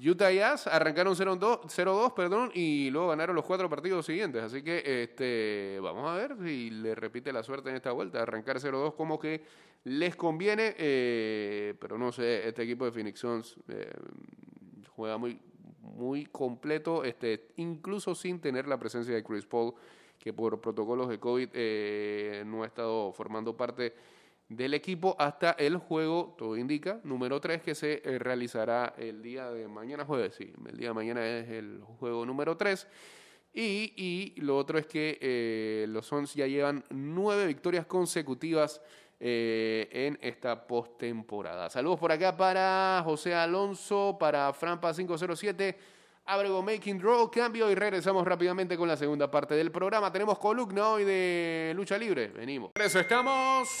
Utah 0.00 0.30
Jazz 0.30 0.66
arrancaron 0.66 1.14
0-2, 1.14 1.62
0-2, 1.62 2.14
perdón, 2.14 2.50
y 2.54 2.90
luego 2.90 3.08
ganaron 3.08 3.34
los 3.34 3.44
cuatro 3.44 3.68
partidos 3.68 4.06
siguientes. 4.06 4.42
Así 4.42 4.62
que 4.62 5.02
este, 5.02 5.78
vamos 5.80 6.08
a 6.08 6.14
ver 6.14 6.36
si 6.42 6.70
le 6.70 6.94
repite 6.94 7.32
la 7.32 7.42
suerte 7.42 7.70
en 7.70 7.76
esta 7.76 7.92
vuelta. 7.92 8.22
Arrancar 8.22 8.58
0-2 8.58 8.94
como 8.94 9.18
que 9.18 9.42
les 9.84 10.16
conviene, 10.16 10.74
eh, 10.78 11.74
pero 11.80 11.98
no 11.98 12.12
sé, 12.12 12.46
este 12.46 12.62
equipo 12.62 12.84
de 12.84 12.92
Phoenix 12.92 13.20
Suns 13.20 13.56
eh, 13.68 13.90
juega 14.94 15.16
muy, 15.18 15.40
muy 15.80 16.26
completo, 16.26 17.04
este, 17.04 17.48
incluso 17.56 18.14
sin 18.14 18.40
tener 18.40 18.68
la 18.68 18.78
presencia 18.78 19.14
de 19.14 19.24
Chris 19.24 19.46
Paul, 19.46 19.74
que 20.18 20.32
por 20.32 20.60
protocolos 20.60 21.08
de 21.08 21.18
COVID 21.18 21.48
eh, 21.52 22.42
no 22.46 22.62
ha 22.62 22.66
estado 22.66 23.12
formando 23.12 23.56
parte 23.56 23.94
del 24.48 24.74
equipo 24.74 25.14
hasta 25.18 25.52
el 25.52 25.76
juego, 25.76 26.34
todo 26.38 26.56
indica, 26.56 27.00
número 27.04 27.40
3, 27.40 27.62
que 27.62 27.74
se 27.74 28.02
eh, 28.04 28.18
realizará 28.18 28.94
el 28.96 29.22
día 29.22 29.50
de 29.50 29.68
mañana 29.68 30.04
jueves. 30.04 30.34
Sí, 30.34 30.52
el 30.66 30.76
día 30.76 30.88
de 30.88 30.94
mañana 30.94 31.26
es 31.26 31.48
el 31.50 31.82
juego 31.98 32.24
número 32.24 32.56
3. 32.56 32.86
Y, 33.52 33.92
y 33.96 34.40
lo 34.40 34.56
otro 34.56 34.78
es 34.78 34.86
que 34.86 35.18
eh, 35.20 35.86
los 35.88 36.06
Suns 36.06 36.34
ya 36.34 36.46
llevan 36.46 36.84
nueve 36.90 37.46
victorias 37.46 37.86
consecutivas 37.86 38.80
eh, 39.20 39.88
en 39.90 40.18
esta 40.22 40.66
postemporada. 40.66 41.68
Saludos 41.68 41.98
por 41.98 42.12
acá 42.12 42.36
para 42.36 43.02
José 43.04 43.34
Alonso, 43.34 44.16
para 44.18 44.52
Frampa 44.52 44.94
507. 44.94 45.76
Abrego 46.26 46.62
Making 46.62 46.98
Draw, 46.98 47.30
cambio 47.30 47.70
y 47.70 47.74
regresamos 47.74 48.24
rápidamente 48.24 48.76
con 48.76 48.86
la 48.86 48.98
segunda 48.98 49.30
parte 49.30 49.54
del 49.54 49.72
programa. 49.72 50.12
Tenemos 50.12 50.38
columna 50.38 50.90
hoy 50.90 51.04
de 51.04 51.72
lucha 51.74 51.96
libre. 51.96 52.28
Venimos. 52.28 52.70
Eso 52.74 53.00
estamos. 53.00 53.80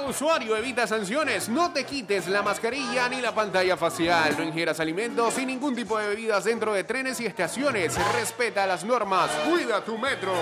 Usuario, 0.00 0.56
evita 0.56 0.86
sanciones. 0.86 1.48
No 1.48 1.72
te 1.72 1.84
quites 1.84 2.28
la 2.28 2.42
mascarilla 2.42 3.08
ni 3.08 3.20
la 3.20 3.34
pantalla 3.34 3.76
facial. 3.76 4.34
No 4.36 4.44
ingieras 4.44 4.80
alimentos 4.80 5.38
y 5.38 5.46
ningún 5.46 5.74
tipo 5.74 5.98
de 5.98 6.08
bebidas 6.08 6.44
dentro 6.44 6.72
de 6.72 6.84
trenes 6.84 7.20
y 7.20 7.26
estaciones. 7.26 7.94
Respeta 8.14 8.66
las 8.66 8.84
normas. 8.84 9.30
Cuida 9.48 9.84
tu 9.84 9.96
metro. 9.98 10.32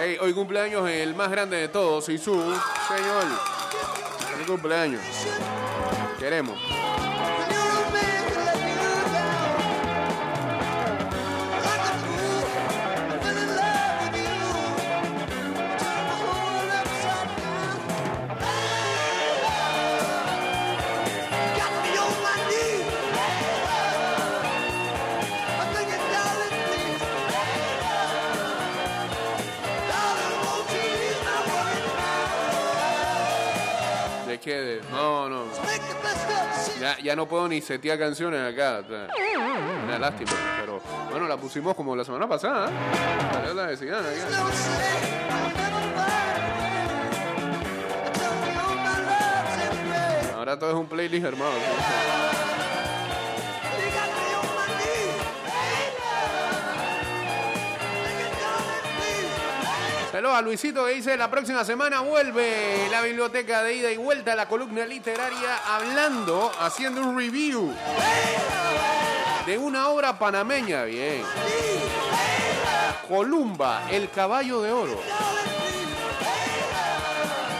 Hey, 0.00 0.16
hoy 0.20 0.32
cumpleaños 0.32 0.88
el 0.88 1.14
más 1.14 1.30
grande 1.30 1.56
de 1.58 1.68
todos, 1.68 2.08
y 2.08 2.18
su 2.18 2.34
señor. 2.34 3.24
Feliz 4.32 4.46
cumpleaños. 4.46 5.02
Queremos. 6.18 6.71
Ya, 36.82 36.98
ya 36.98 37.14
no 37.14 37.28
puedo 37.28 37.46
ni 37.46 37.60
setear 37.60 37.96
canciones 37.96 38.52
acá. 38.52 38.82
o 38.90 39.84
Una 39.84 40.00
lástima. 40.00 40.32
Pero 40.58 40.80
bueno, 41.12 41.28
la 41.28 41.36
pusimos 41.36 41.76
como 41.76 41.94
la 41.94 42.04
semana 42.04 42.28
pasada. 42.28 42.70
¿eh? 42.70 42.72
Ahora 50.34 50.58
todo 50.58 50.70
es 50.70 50.76
un 50.76 50.86
playlist 50.88 51.24
hermano. 51.24 51.52
A 60.30 60.40
Luisito 60.40 60.86
que 60.86 60.92
dice, 60.92 61.16
la 61.16 61.28
próxima 61.28 61.64
semana 61.64 62.00
vuelve 62.00 62.88
la 62.90 63.02
biblioteca 63.02 63.62
de 63.64 63.74
ida 63.74 63.90
y 63.90 63.96
vuelta, 63.96 64.36
la 64.36 64.46
columna 64.46 64.86
literaria, 64.86 65.58
hablando, 65.66 66.52
haciendo 66.60 67.02
un 67.02 67.18
review 67.18 67.74
de 69.44 69.58
una 69.58 69.88
obra 69.88 70.16
panameña. 70.18 70.84
Bien. 70.84 71.22
Columba, 73.08 73.90
el 73.90 74.10
caballo 74.10 74.62
de 74.62 74.70
oro. 74.70 75.00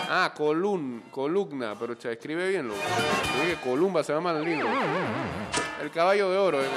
Ah, 0.09 0.33
colun, 0.35 1.03
columna, 1.11 1.75
pero 1.79 2.01
se 2.01 2.13
escribe 2.13 2.49
bien. 2.49 2.69
Lo, 2.69 2.75
dije 2.75 3.59
Columba, 3.63 4.05
se 4.05 4.13
llama 4.13 4.31
el 4.31 4.45
libro. 4.45 4.69
El 5.83 5.91
caballo 5.91 6.31
de 6.31 6.39
oro. 6.39 6.61
es 6.61 6.69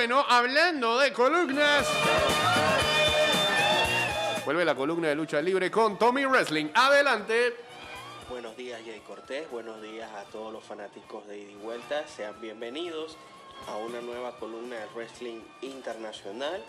bueno, 0.00 0.24
hablando 0.26 0.98
de 0.98 1.12
columnas. 1.12 1.86
Vuelve 4.46 4.64
la 4.64 4.74
columna 4.74 5.08
de 5.08 5.14
lucha 5.14 5.42
libre 5.42 5.70
con 5.70 5.98
Tommy 5.98 6.24
Wrestling. 6.24 6.68
Adelante. 6.72 7.54
Buenos 8.30 8.56
días, 8.56 8.80
Jay 8.82 9.00
Cortés. 9.00 9.50
Buenos 9.50 9.82
días 9.82 10.10
a 10.12 10.24
todos 10.32 10.54
los 10.54 10.64
fanáticos 10.64 11.28
de 11.28 11.40
ida 11.40 11.50
y 11.50 11.56
vuelta. 11.56 12.08
Sean 12.08 12.40
bienvenidos 12.40 13.18
a 13.68 13.76
una 13.76 14.00
nueva 14.00 14.38
columna 14.38 14.76
de 14.76 14.86
Wrestling 14.94 15.42
Internacional. 15.60 16.64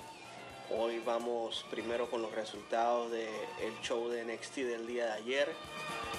Hoy 0.69 1.01
vamos 1.05 1.65
primero 1.71 2.09
con 2.09 2.21
los 2.21 2.33
resultados 2.33 3.11
del 3.11 3.79
show 3.81 4.09
de 4.09 4.25
NXT 4.25 4.55
del 4.57 4.87
día 4.87 5.05
de 5.05 5.11
ayer. 5.13 5.55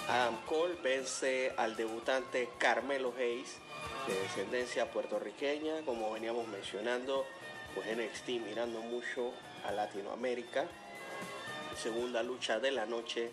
Adam 0.09 0.35
Cole 0.47 0.77
vence 0.81 1.53
al 1.57 1.75
debutante 1.75 2.49
Carmelo 2.57 3.13
Hayes 3.15 3.59
de 4.07 4.19
descendencia 4.19 4.91
puertorriqueña. 4.91 5.81
Como 5.85 6.11
veníamos 6.11 6.47
mencionando, 6.47 7.25
pues 7.73 7.87
NXT 7.95 8.29
mirando 8.45 8.81
mucho 8.81 9.31
a 9.65 9.71
Latinoamérica. 9.71 10.65
Segunda 11.75 12.23
lucha 12.23 12.59
de 12.59 12.71
la 12.71 12.85
noche. 12.85 13.31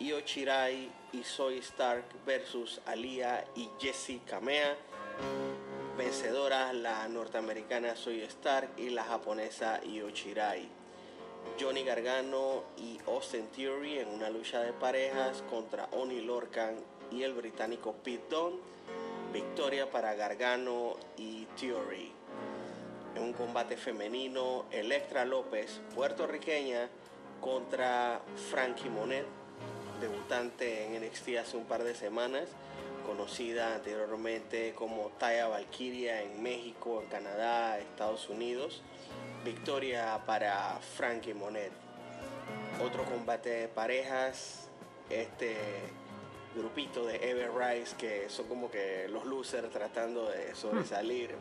Io 0.00 0.20
Shirai 0.20 0.90
y 1.12 1.22
Soy 1.22 1.58
Stark 1.58 2.04
versus 2.26 2.80
Alia 2.86 3.44
y 3.54 3.68
Jessie 3.78 4.20
Kamea. 4.26 4.76
Vencedoras 5.96 6.74
la 6.74 7.06
norteamericana 7.08 7.94
Soy 7.94 8.22
Stark 8.22 8.70
y 8.76 8.90
la 8.90 9.04
japonesa 9.04 9.80
Io 9.84 10.10
Shirai. 10.10 10.68
Johnny 11.60 11.84
Gargano 11.84 12.64
y 12.76 12.98
Austin 13.06 13.46
Theory 13.48 13.98
en 13.98 14.08
una 14.08 14.28
lucha 14.30 14.60
de 14.60 14.72
parejas 14.72 15.42
contra 15.48 15.88
Oni 15.92 16.20
Lorcan 16.20 16.74
y 17.12 17.22
el 17.22 17.34
británico 17.34 17.94
Pete 18.02 18.24
Dunne. 18.28 18.58
Victoria 19.34 19.90
para 19.90 20.14
Gargano 20.14 20.94
y 21.16 21.46
Theory. 21.60 22.12
En 23.16 23.22
un 23.24 23.32
combate 23.32 23.76
femenino, 23.76 24.64
Electra 24.70 25.24
López, 25.24 25.80
puertorriqueña, 25.92 26.88
contra 27.40 28.20
Frankie 28.50 28.88
Monet, 28.88 29.26
debutante 30.00 30.86
en 30.86 31.04
NXT 31.04 31.30
hace 31.40 31.56
un 31.56 31.64
par 31.64 31.82
de 31.82 31.96
semanas, 31.96 32.44
conocida 33.04 33.74
anteriormente 33.74 34.72
como 34.72 35.08
Taya 35.18 35.48
Valkyria 35.48 36.22
en 36.22 36.40
México, 36.40 37.00
en 37.02 37.08
Canadá, 37.08 37.80
Estados 37.80 38.28
Unidos. 38.28 38.82
Victoria 39.44 40.22
para 40.26 40.78
Frankie 40.96 41.34
Monet. 41.34 41.72
Otro 42.84 43.04
combate 43.04 43.48
de 43.50 43.68
parejas, 43.68 44.68
este 45.10 45.56
grupito 46.54 47.04
de 47.04 47.16
Ever 47.30 47.50
Rise 47.52 47.96
que 47.96 48.28
son 48.28 48.46
como 48.46 48.70
que 48.70 49.08
los 49.08 49.24
losers 49.24 49.70
tratando 49.70 50.28
de 50.30 50.54
sobresalir 50.54 51.34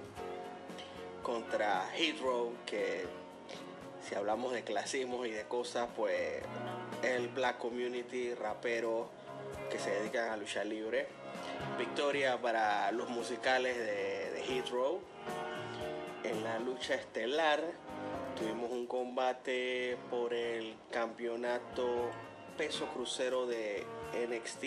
contra 1.22 1.86
Hydro 1.98 2.52
que 2.66 3.06
si 4.08 4.16
hablamos 4.16 4.54
de 4.54 4.64
clasismos 4.64 5.28
y 5.28 5.32
de 5.32 5.44
cosas 5.44 5.88
pues 5.96 6.42
el 7.04 7.30
black 7.30 7.58
community 7.58 8.34
rapero 8.34 9.10
que 9.70 9.80
se 9.80 9.92
dedican 9.92 10.30
a 10.30 10.38
luchar 10.38 10.66
libre. 10.66 11.08
Victoria 11.78 12.40
para 12.42 12.92
los 12.92 13.10
musicales 13.10 13.78
de, 13.78 14.32
de 14.32 14.44
Hit 14.44 14.68
Row. 14.70 15.00
En 16.24 16.44
la 16.44 16.60
lucha 16.60 16.96
estelar 16.96 17.62
tuvimos 18.38 18.72
un 18.72 18.88
combate 18.88 19.98
por 20.10 20.34
el 20.34 20.76
campeonato 20.92 22.10
peso 22.58 22.88
crucero 22.88 23.46
de 23.48 23.84
NXT 24.14 24.64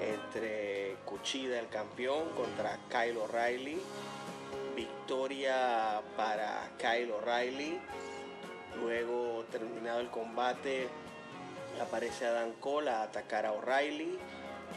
entre 0.00 0.96
Kuchida 1.04 1.58
el 1.58 1.68
campeón 1.68 2.28
contra 2.30 2.78
Kyle 2.88 3.16
O'Reilly. 3.16 3.80
Victoria 4.74 6.02
para 6.16 6.70
Kyle 6.78 7.10
O'Reilly. 7.12 7.78
Luego 8.80 9.44
terminado 9.50 10.00
el 10.00 10.10
combate 10.10 10.88
aparece 11.80 12.26
Adam 12.26 12.52
Cole 12.60 12.90
a 12.90 13.02
atacar 13.02 13.46
a 13.46 13.52
O'Reilly. 13.52 14.18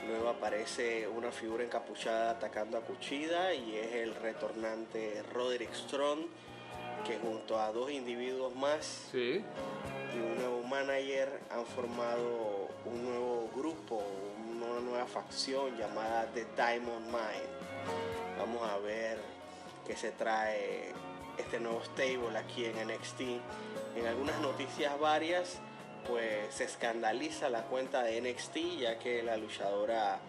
Luego 0.08 0.30
aparece 0.30 1.08
una 1.08 1.32
figura 1.32 1.64
encapuchada 1.64 2.32
atacando 2.32 2.78
a 2.78 2.82
Kuchida 2.82 3.54
y 3.54 3.76
es 3.76 3.94
el 3.96 4.16
retornante 4.16 5.24
Roderick 5.34 5.74
Strong 5.74 6.22
que 7.06 7.18
junto 7.20 7.60
a 7.60 7.72
dos 7.72 7.92
individuos 7.92 8.56
más 8.56 9.08
Sí. 9.12 9.44
y 10.14 10.20
un 10.20 10.38
nuevo 10.38 10.64
manager 10.64 11.40
han 11.50 11.66
formado 11.66 12.68
un 12.86 13.04
nuevo 13.04 13.50
grupo, 13.56 14.02
una 14.52 14.80
nueva 14.82 15.06
facción 15.06 15.76
llamada 15.78 16.28
The 16.34 16.46
Diamond 16.56 17.06
Mine. 17.08 17.50
Vamos 18.38 18.68
a 18.70 18.78
ver 18.80 19.18
qué 19.88 19.96
se 19.96 20.12
trae 20.12 20.92
este 21.38 21.60
nuevo 21.60 21.82
stable 21.84 22.38
aquí 22.38 22.66
en 22.66 22.78
NXT. 22.88 23.22
En 23.96 24.06
algunas 24.08 24.40
noticias 24.40 25.00
varias, 25.00 25.58
pues 26.08 26.54
se 26.54 26.64
escandaliza 26.66 27.50
la 27.50 27.64
cuenta 27.64 28.04
de 28.04 28.22
NXT 28.22 28.58
ya 28.80 29.00
que 29.00 29.24
la 29.24 29.38
luchadora 29.38 30.20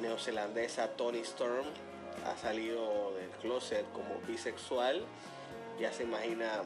neozelandesa 0.00 0.88
Tony 0.96 1.20
Storm 1.20 1.66
ha 2.26 2.36
salido 2.38 3.12
del 3.14 3.30
closet 3.40 3.84
como 3.92 4.16
bisexual. 4.26 5.04
Ya 5.78 5.92
se 5.92 6.04
imagina 6.04 6.62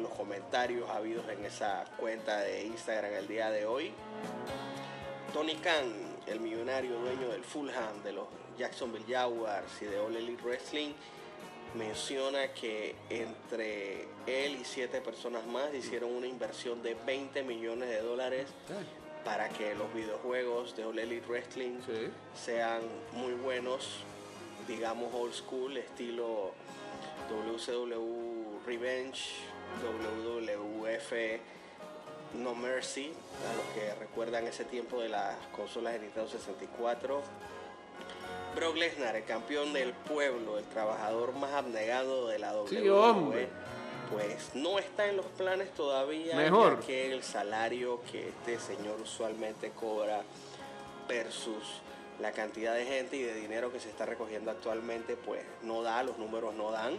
los 0.00 0.10
comentarios 0.10 0.88
habidos 0.90 1.28
en 1.28 1.44
esa 1.44 1.84
cuenta 1.98 2.38
de 2.40 2.64
Instagram 2.66 3.12
el 3.14 3.28
día 3.28 3.50
de 3.50 3.66
hoy. 3.66 3.92
Tony 5.32 5.54
Khan, 5.56 5.92
el 6.26 6.40
millonario 6.40 6.98
dueño 6.98 7.28
del 7.28 7.44
Fulham, 7.44 8.02
de 8.02 8.12
los 8.12 8.26
Jacksonville 8.58 9.04
Jaguars 9.08 9.70
y 9.82 9.84
de 9.86 9.98
All 9.98 10.16
Elite 10.16 10.42
Wrestling, 10.42 10.92
menciona 11.74 12.48
que 12.54 12.96
entre 13.10 14.02
él 14.26 14.56
y 14.60 14.64
siete 14.64 15.00
personas 15.00 15.46
más 15.46 15.72
hicieron 15.74 16.10
una 16.14 16.26
inversión 16.26 16.82
de 16.82 16.94
20 17.06 17.42
millones 17.44 17.88
de 17.88 18.00
dólares 18.00 18.46
para 19.24 19.48
que 19.50 19.74
los 19.74 19.92
videojuegos 19.94 20.74
de 20.76 20.84
All 20.84 20.98
Elite 20.98 21.26
Wrestling 21.28 21.78
Sí. 21.86 22.08
sean 22.34 22.80
muy 23.12 23.34
buenos, 23.34 23.98
digamos 24.66 25.12
old 25.14 25.34
school, 25.34 25.76
estilo 25.76 26.52
WCW 27.30 28.37
Revenge, 28.68 29.18
WWF 29.82 31.12
No 32.34 32.54
Mercy, 32.54 33.10
a 33.50 33.56
los 33.56 33.64
que 33.74 33.94
recuerdan 33.98 34.46
ese 34.46 34.64
tiempo 34.66 35.00
de 35.00 35.08
las 35.08 35.34
consolas 35.56 35.94
de 35.94 36.00
Nintendo 36.00 36.28
64. 36.28 37.22
Brock 38.54 38.76
Lesnar, 38.76 39.16
el 39.16 39.24
campeón 39.24 39.72
del 39.72 39.92
pueblo, 39.94 40.58
el 40.58 40.64
trabajador 40.66 41.32
más 41.32 41.52
abnegado 41.52 42.28
de 42.28 42.38
la 42.38 42.52
WWE, 42.54 42.68
Sí, 42.68 42.88
hombre. 42.90 43.48
pues 44.12 44.50
no 44.54 44.78
está 44.78 45.06
en 45.08 45.16
los 45.16 45.26
planes 45.26 45.72
todavía, 45.72 46.36
Mejor. 46.36 46.80
que 46.80 47.10
el 47.12 47.22
salario 47.22 48.02
que 48.12 48.28
este 48.28 48.58
señor 48.58 49.00
usualmente 49.00 49.70
cobra 49.70 50.22
versus 51.08 51.62
la 52.20 52.32
cantidad 52.32 52.74
de 52.74 52.84
gente 52.84 53.16
y 53.16 53.22
de 53.22 53.32
dinero 53.34 53.72
que 53.72 53.80
se 53.80 53.88
está 53.88 54.04
recogiendo 54.04 54.50
actualmente, 54.50 55.16
pues 55.16 55.40
no 55.62 55.82
da, 55.82 56.02
los 56.02 56.18
números 56.18 56.52
no 56.54 56.70
dan. 56.70 56.98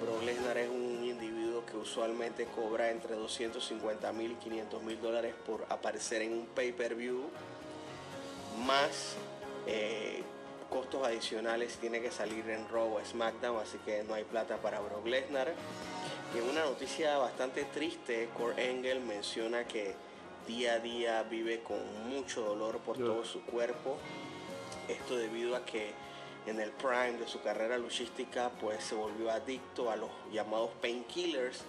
Brock 0.00 0.22
Lesnar 0.24 0.58
es 0.58 0.68
un 0.68 1.04
individuo 1.04 1.64
que 1.64 1.76
usualmente 1.76 2.46
cobra 2.54 2.90
entre 2.90 3.14
250 3.14 4.12
mil 4.12 4.32
y 4.32 4.34
500 4.34 4.82
mil 4.82 5.00
dólares 5.00 5.34
por 5.46 5.64
aparecer 5.70 6.22
en 6.22 6.32
un 6.32 6.46
pay-per-view, 6.46 7.22
más 8.66 9.14
eh, 9.66 10.22
costos 10.68 11.06
adicionales 11.06 11.76
tiene 11.76 12.00
que 12.00 12.10
salir 12.10 12.48
en 12.50 12.68
Raw 12.68 12.96
o 12.96 13.04
SmackDown, 13.04 13.58
así 13.62 13.78
que 13.78 14.02
no 14.04 14.14
hay 14.14 14.24
plata 14.24 14.56
para 14.58 14.80
Brock 14.80 15.06
Lesnar. 15.06 15.54
Y 16.34 16.38
en 16.38 16.50
una 16.50 16.64
noticia 16.64 17.16
bastante 17.18 17.64
triste, 17.64 18.28
Kurt 18.36 18.58
Angle 18.58 19.00
menciona 19.00 19.66
que 19.66 19.94
día 20.46 20.74
a 20.74 20.78
día 20.80 21.22
vive 21.22 21.62
con 21.62 21.78
mucho 22.08 22.42
dolor 22.42 22.78
por 22.80 22.98
todo 22.98 23.24
su 23.24 23.42
cuerpo. 23.42 23.96
Esto 24.88 25.16
debido 25.16 25.56
a 25.56 25.64
que 25.64 25.92
en 26.46 26.60
el 26.60 26.70
prime 26.70 27.18
de 27.18 27.26
su 27.26 27.40
carrera 27.42 27.76
luchística 27.78 28.50
pues 28.60 28.84
se 28.84 28.94
volvió 28.94 29.30
adicto 29.30 29.90
a 29.90 29.96
los 29.96 30.10
llamados 30.32 30.70
painkillers 30.80 31.64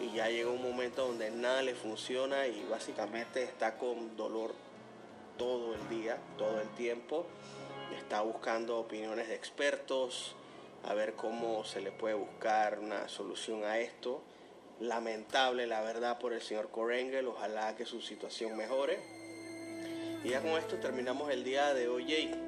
y 0.00 0.14
ya 0.14 0.28
llegó 0.28 0.52
un 0.52 0.62
momento 0.62 1.06
donde 1.06 1.30
nada 1.30 1.62
le 1.62 1.74
funciona 1.74 2.46
y 2.46 2.66
básicamente 2.68 3.42
está 3.42 3.78
con 3.78 4.16
dolor 4.16 4.54
todo 5.38 5.74
el 5.74 5.88
día, 5.88 6.18
todo 6.36 6.60
el 6.60 6.68
tiempo. 6.70 7.26
Está 7.96 8.20
buscando 8.20 8.78
opiniones 8.78 9.28
de 9.28 9.34
expertos, 9.34 10.34
a 10.84 10.94
ver 10.94 11.14
cómo 11.14 11.64
se 11.64 11.80
le 11.80 11.92
puede 11.92 12.14
buscar 12.14 12.78
una 12.78 13.08
solución 13.08 13.64
a 13.64 13.78
esto. 13.78 14.22
Lamentable, 14.80 15.66
la 15.66 15.80
verdad, 15.80 16.18
por 16.18 16.32
el 16.32 16.42
señor 16.42 16.70
Corengel. 16.70 17.28
Ojalá 17.28 17.74
que 17.76 17.86
su 17.86 18.02
situación 18.02 18.56
mejore. 18.56 18.98
Y 20.22 20.30
ya 20.30 20.40
con 20.40 20.50
esto 20.50 20.76
terminamos 20.76 21.30
el 21.30 21.44
día 21.44 21.72
de 21.72 21.88
hoy. 21.88 22.04
Jake. 22.04 22.45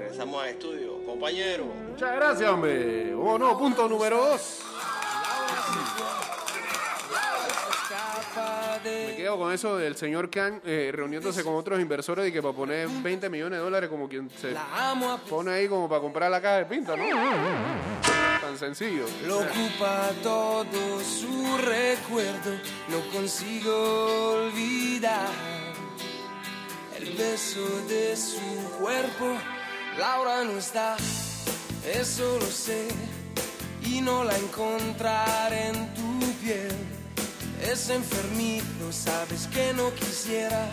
Regresamos 0.00 0.42
al 0.42 0.48
estudio. 0.48 1.04
Compañero, 1.04 1.64
Muchas 1.90 2.14
gracias, 2.14 2.50
hombre. 2.50 3.14
Oh, 3.14 3.38
no, 3.38 3.58
punto 3.58 3.88
número 3.88 4.16
dos. 4.16 4.60
Me 8.84 9.16
quedo 9.16 9.36
con 9.36 9.52
eso 9.52 9.76
del 9.76 9.96
señor 9.96 10.30
Khan 10.30 10.62
eh, 10.64 10.90
reuniéndose 10.94 11.42
con 11.42 11.54
otros 11.54 11.80
inversores 11.80 12.28
y 12.28 12.32
que 12.32 12.40
para 12.40 12.54
poner 12.54 12.88
20 12.88 13.28
millones 13.28 13.58
de 13.58 13.64
dólares 13.64 13.90
como 13.90 14.08
quien 14.08 14.30
se 14.30 14.54
pone 15.28 15.50
ahí 15.50 15.68
como 15.68 15.88
para 15.88 16.00
comprar 16.00 16.30
la 16.30 16.40
caja 16.40 16.58
de 16.58 16.66
pinta, 16.66 16.96
¿no? 16.96 17.04
Tan 18.40 18.56
sencillo. 18.56 19.04
Lo 19.26 19.40
ocupa 19.40 20.10
todo 20.22 21.00
su 21.00 21.58
recuerdo, 21.58 22.52
no 22.88 23.00
consigo 23.12 24.44
olvidar 24.44 25.28
el 26.96 27.12
beso 27.12 27.60
de 27.88 28.16
su 28.16 28.70
cuerpo. 28.78 29.59
Laura 29.98 30.44
no 30.44 30.58
está, 30.58 30.96
eso 31.94 32.38
lo 32.38 32.46
sé, 32.46 32.88
y 33.82 34.00
no 34.00 34.24
la 34.24 34.36
encontraré 34.38 35.68
en 35.68 35.94
tu 35.94 36.32
piel. 36.42 36.74
Es 37.62 37.90
enfermizo, 37.90 38.90
sabes 38.90 39.46
que 39.48 39.72
no 39.74 39.92
quisiera 39.94 40.68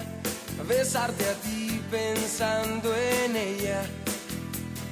besarte 0.68 1.26
a 1.28 1.34
ti 1.42 1.82
pensando 1.92 2.96
en 2.96 3.36
ella. 3.36 3.84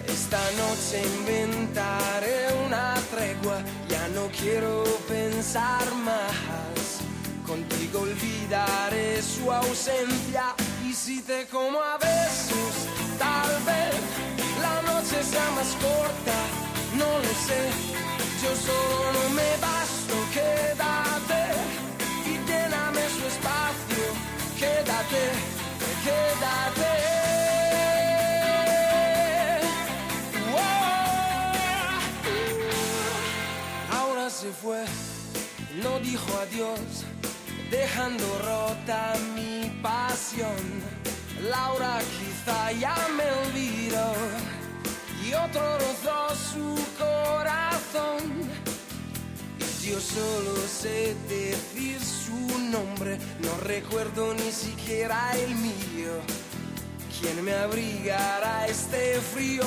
Esta 0.08 0.40
noche 0.52 1.04
inventaré 1.20 2.48
una 2.66 2.96
tregua, 3.12 3.62
ya 3.88 4.08
no 4.10 4.28
quiero 4.28 4.84
pensar 5.08 5.94
más. 6.04 7.00
Contigo 7.46 8.02
olvidaré 8.02 9.22
su 9.22 9.52
ausencia 9.52 10.56
y 10.84 10.94
si 10.94 11.22
te 11.22 11.48
como 11.48 11.80
a 11.80 11.98
besos, 11.98 13.05
tal 13.18 13.50
vez 13.66 13.96
la 14.62 14.82
noche 14.94 15.24
sea 15.24 15.50
más 15.52 15.72
corta, 15.82 16.38
no 16.98 17.10
lo 17.20 17.34
sé. 17.48 17.62
Yo 18.42 18.52
solo 18.56 19.22
me 19.40 19.50
basto, 19.68 20.16
quédate 20.34 21.42
y 22.32 22.34
lléname 22.48 23.02
su 23.16 23.24
espacio, 23.34 24.04
quédate, 24.60 25.24
quédate. 26.06 26.94
Ahora 33.98 34.30
se 34.30 34.52
fue, 34.52 34.84
no 35.84 36.00
dijo 36.00 36.30
adiós, 36.40 37.06
dejando 37.72 38.26
rota 38.40 39.14
mi 39.36 39.70
pasión. 39.82 41.05
Laura 41.50 42.00
quizá 42.18 42.72
ya 42.72 42.96
me 43.16 43.24
olvidó 43.48 44.14
y 45.24 45.34
otro 45.34 45.78
rozó 45.78 46.36
su 46.36 46.76
corazón. 46.98 48.24
Y 49.60 49.90
yo 49.90 50.00
solo 50.00 50.56
sé 50.68 51.16
decir 51.30 52.00
su 52.00 52.60
nombre, 52.72 53.20
no 53.40 53.58
recuerdo 53.64 54.34
ni 54.34 54.52
siquiera 54.52 55.32
el 55.38 55.54
mío. 55.56 56.14
¿Quién 57.20 57.44
me 57.44 57.54
abrigará 57.54 58.66
este 58.68 59.20
frío? 59.22 59.66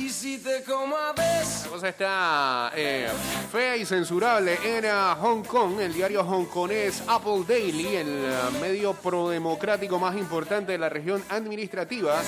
Y 0.00 0.38
como 0.64 0.96
a 0.96 1.12
besos. 1.12 1.64
La 1.64 1.70
cosa 1.70 1.88
está 1.88 2.72
eh, 2.76 3.08
fea 3.50 3.76
y 3.76 3.84
censurable 3.84 4.56
en 4.64 4.84
eh, 4.84 4.90
Hong 5.20 5.42
Kong. 5.42 5.80
El 5.80 5.92
diario 5.92 6.22
hongkonés 6.22 7.02
Apple 7.08 7.42
Daily, 7.46 7.96
el 7.96 8.06
eh, 8.06 8.32
medio 8.60 8.94
prodemocrático 8.94 9.98
más 9.98 10.16
importante 10.16 10.70
de 10.72 10.78
la 10.78 10.88
región 10.88 11.22
administrativa 11.28 12.22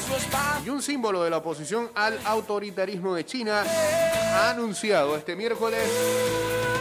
y 0.66 0.68
un 0.68 0.82
símbolo 0.82 1.22
de 1.22 1.30
la 1.30 1.36
oposición 1.36 1.90
al 1.94 2.18
autoritarismo 2.24 3.14
de 3.14 3.24
China, 3.24 3.62
ha 3.62 4.50
anunciado 4.50 5.16
este 5.16 5.36
miércoles 5.36 5.80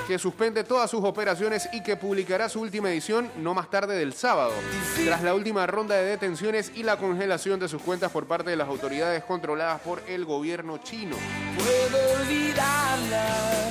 que 0.09 0.17
suspende 0.17 0.63
todas 0.63 0.89
sus 0.89 1.03
operaciones 1.05 1.69
y 1.71 1.83
que 1.83 1.95
publicará 1.95 2.49
su 2.49 2.61
última 2.61 2.89
edición 2.89 3.29
no 3.37 3.53
más 3.53 3.69
tarde 3.69 3.95
del 3.95 4.13
sábado, 4.13 4.53
tras 5.05 5.21
la 5.21 5.35
última 5.35 5.67
ronda 5.67 5.93
de 5.97 6.03
detenciones 6.03 6.71
y 6.73 6.81
la 6.81 6.97
congelación 6.97 7.59
de 7.59 7.67
sus 7.69 7.79
cuentas 7.83 8.11
por 8.11 8.25
parte 8.25 8.49
de 8.49 8.55
las 8.55 8.67
autoridades 8.67 9.23
controladas 9.23 9.79
por 9.81 10.01
el 10.07 10.25
gobierno 10.25 10.79
chino. 10.79 11.15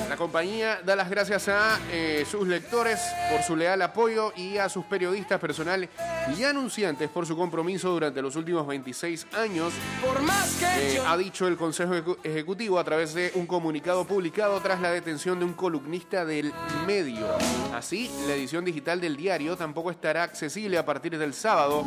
La 0.09 0.17
compañía 0.17 0.79
da 0.85 0.95
las 0.95 1.11
gracias 1.11 1.49
a 1.49 1.79
eh, 1.91 2.25
sus 2.31 2.47
lectores 2.47 3.01
por 3.33 3.43
su 3.43 3.57
leal 3.57 3.83
apoyo 3.83 4.33
y 4.37 4.59
a 4.59 4.69
sus 4.69 4.85
periodistas 4.85 5.41
personales 5.41 5.91
y 6.37 6.45
anunciantes 6.45 7.09
por 7.11 7.27
su 7.27 7.37
compromiso 7.37 7.91
durante 7.91 8.23
los 8.23 8.37
últimos 8.37 8.65
26 8.67 9.27
años, 9.33 9.73
Por 10.05 10.21
más 10.23 10.55
que 10.55 10.97
eh, 10.97 11.03
ha 11.05 11.17
dicho 11.17 11.49
el 11.49 11.57
Consejo 11.57 11.95
Ejecu- 11.95 12.19
Ejecutivo 12.23 12.79
a 12.79 12.85
través 12.85 13.13
de 13.15 13.33
un 13.35 13.47
comunicado 13.47 14.05
publicado 14.07 14.61
tras 14.61 14.81
la 14.81 14.91
detención 14.93 15.39
de 15.41 15.45
un 15.45 15.55
columnista 15.55 16.25
del 16.29 16.53
medio. 16.87 17.27
Así, 17.75 18.09
la 18.29 18.35
edición 18.35 18.65
digital 18.65 19.01
del 19.01 19.17
diario 19.17 19.57
tampoco 19.57 19.91
estará 19.91 20.23
accesible 20.23 20.79
a 20.79 20.85
partir 20.85 21.19
del 21.19 21.35
sábado, 21.35 21.85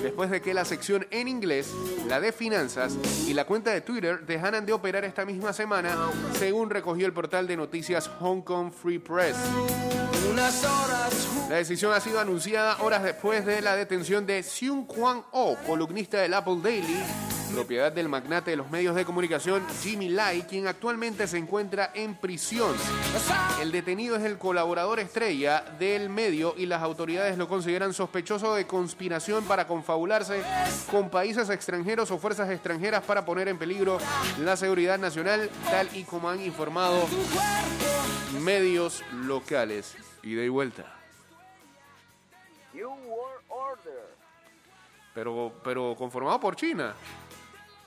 después 0.00 0.30
de 0.30 0.40
que 0.40 0.54
la 0.54 0.64
sección 0.64 1.06
en 1.10 1.26
inglés, 1.26 1.72
la 2.06 2.20
de 2.20 2.30
finanzas 2.30 2.96
y 3.26 3.34
la 3.34 3.44
cuenta 3.44 3.72
de 3.72 3.80
Twitter 3.80 4.24
dejaran 4.26 4.64
de 4.64 4.72
operar 4.72 5.04
esta 5.04 5.24
misma 5.24 5.52
semana, 5.52 5.96
según 6.38 6.70
recogió 6.70 7.06
el 7.06 7.12
portal 7.12 7.48
de 7.48 7.56
noticias 7.56 8.08
Hong 8.20 8.42
Kong 8.42 8.70
Free 8.70 8.98
Press. 8.98 9.36
La 11.48 11.56
decisión 11.56 11.92
ha 11.92 12.00
sido 12.00 12.20
anunciada 12.20 12.76
horas 12.82 13.02
después 13.02 13.44
de 13.44 13.60
la 13.60 13.74
detención 13.74 14.26
de 14.26 14.42
Seung 14.42 14.86
Kwan 14.86 15.24
Oh, 15.32 15.56
columnista 15.66 16.18
del 16.18 16.34
Apple 16.34 16.58
Daily, 16.62 17.02
propiedad 17.52 17.92
del 17.92 18.08
magnate 18.08 18.52
de 18.52 18.56
los 18.56 18.70
medios 18.70 18.94
de 18.94 19.04
comunicación 19.04 19.66
Jimmy 19.82 20.08
Lai, 20.08 20.42
quien 20.42 20.66
actualmente 20.66 21.26
se 21.26 21.38
encuentra 21.38 21.90
en 21.94 22.14
prisión. 22.14 22.74
El 23.60 23.72
detenido 23.72 24.16
es 24.16 24.24
el 24.24 24.38
colaborador 24.38 25.00
estrella 25.00 25.64
del 25.78 26.08
medio 26.08 26.54
y 26.56 26.66
las 26.66 26.82
autoridades 26.82 27.36
lo 27.38 27.48
consideran 27.48 27.92
sospechoso 27.92 28.54
de 28.54 28.66
conspiración 28.66 29.44
para 29.44 29.66
confabularse 29.66 30.42
con 30.90 31.10
países 31.10 31.50
extranjeros 31.50 32.10
o 32.10 32.18
fuerzas 32.18 32.50
extranjeras 32.50 33.02
para 33.04 33.24
poner 33.24 33.48
en 33.48 33.58
peligro 33.58 33.98
la 34.40 34.56
seguridad 34.56 34.98
nacional, 34.98 35.50
tal 35.70 35.88
y 35.94 36.04
como 36.04 36.30
han 36.30 36.40
informado 36.40 37.06
medios 38.40 39.02
locales. 39.12 39.96
Ida 40.22 40.42
y 40.42 40.48
vuelta. 40.48 40.84
World 42.74 43.42
Order. 43.48 44.16
Pero, 45.14 45.52
pero 45.64 45.94
conformado 45.96 46.38
por 46.38 46.56
China. 46.56 46.94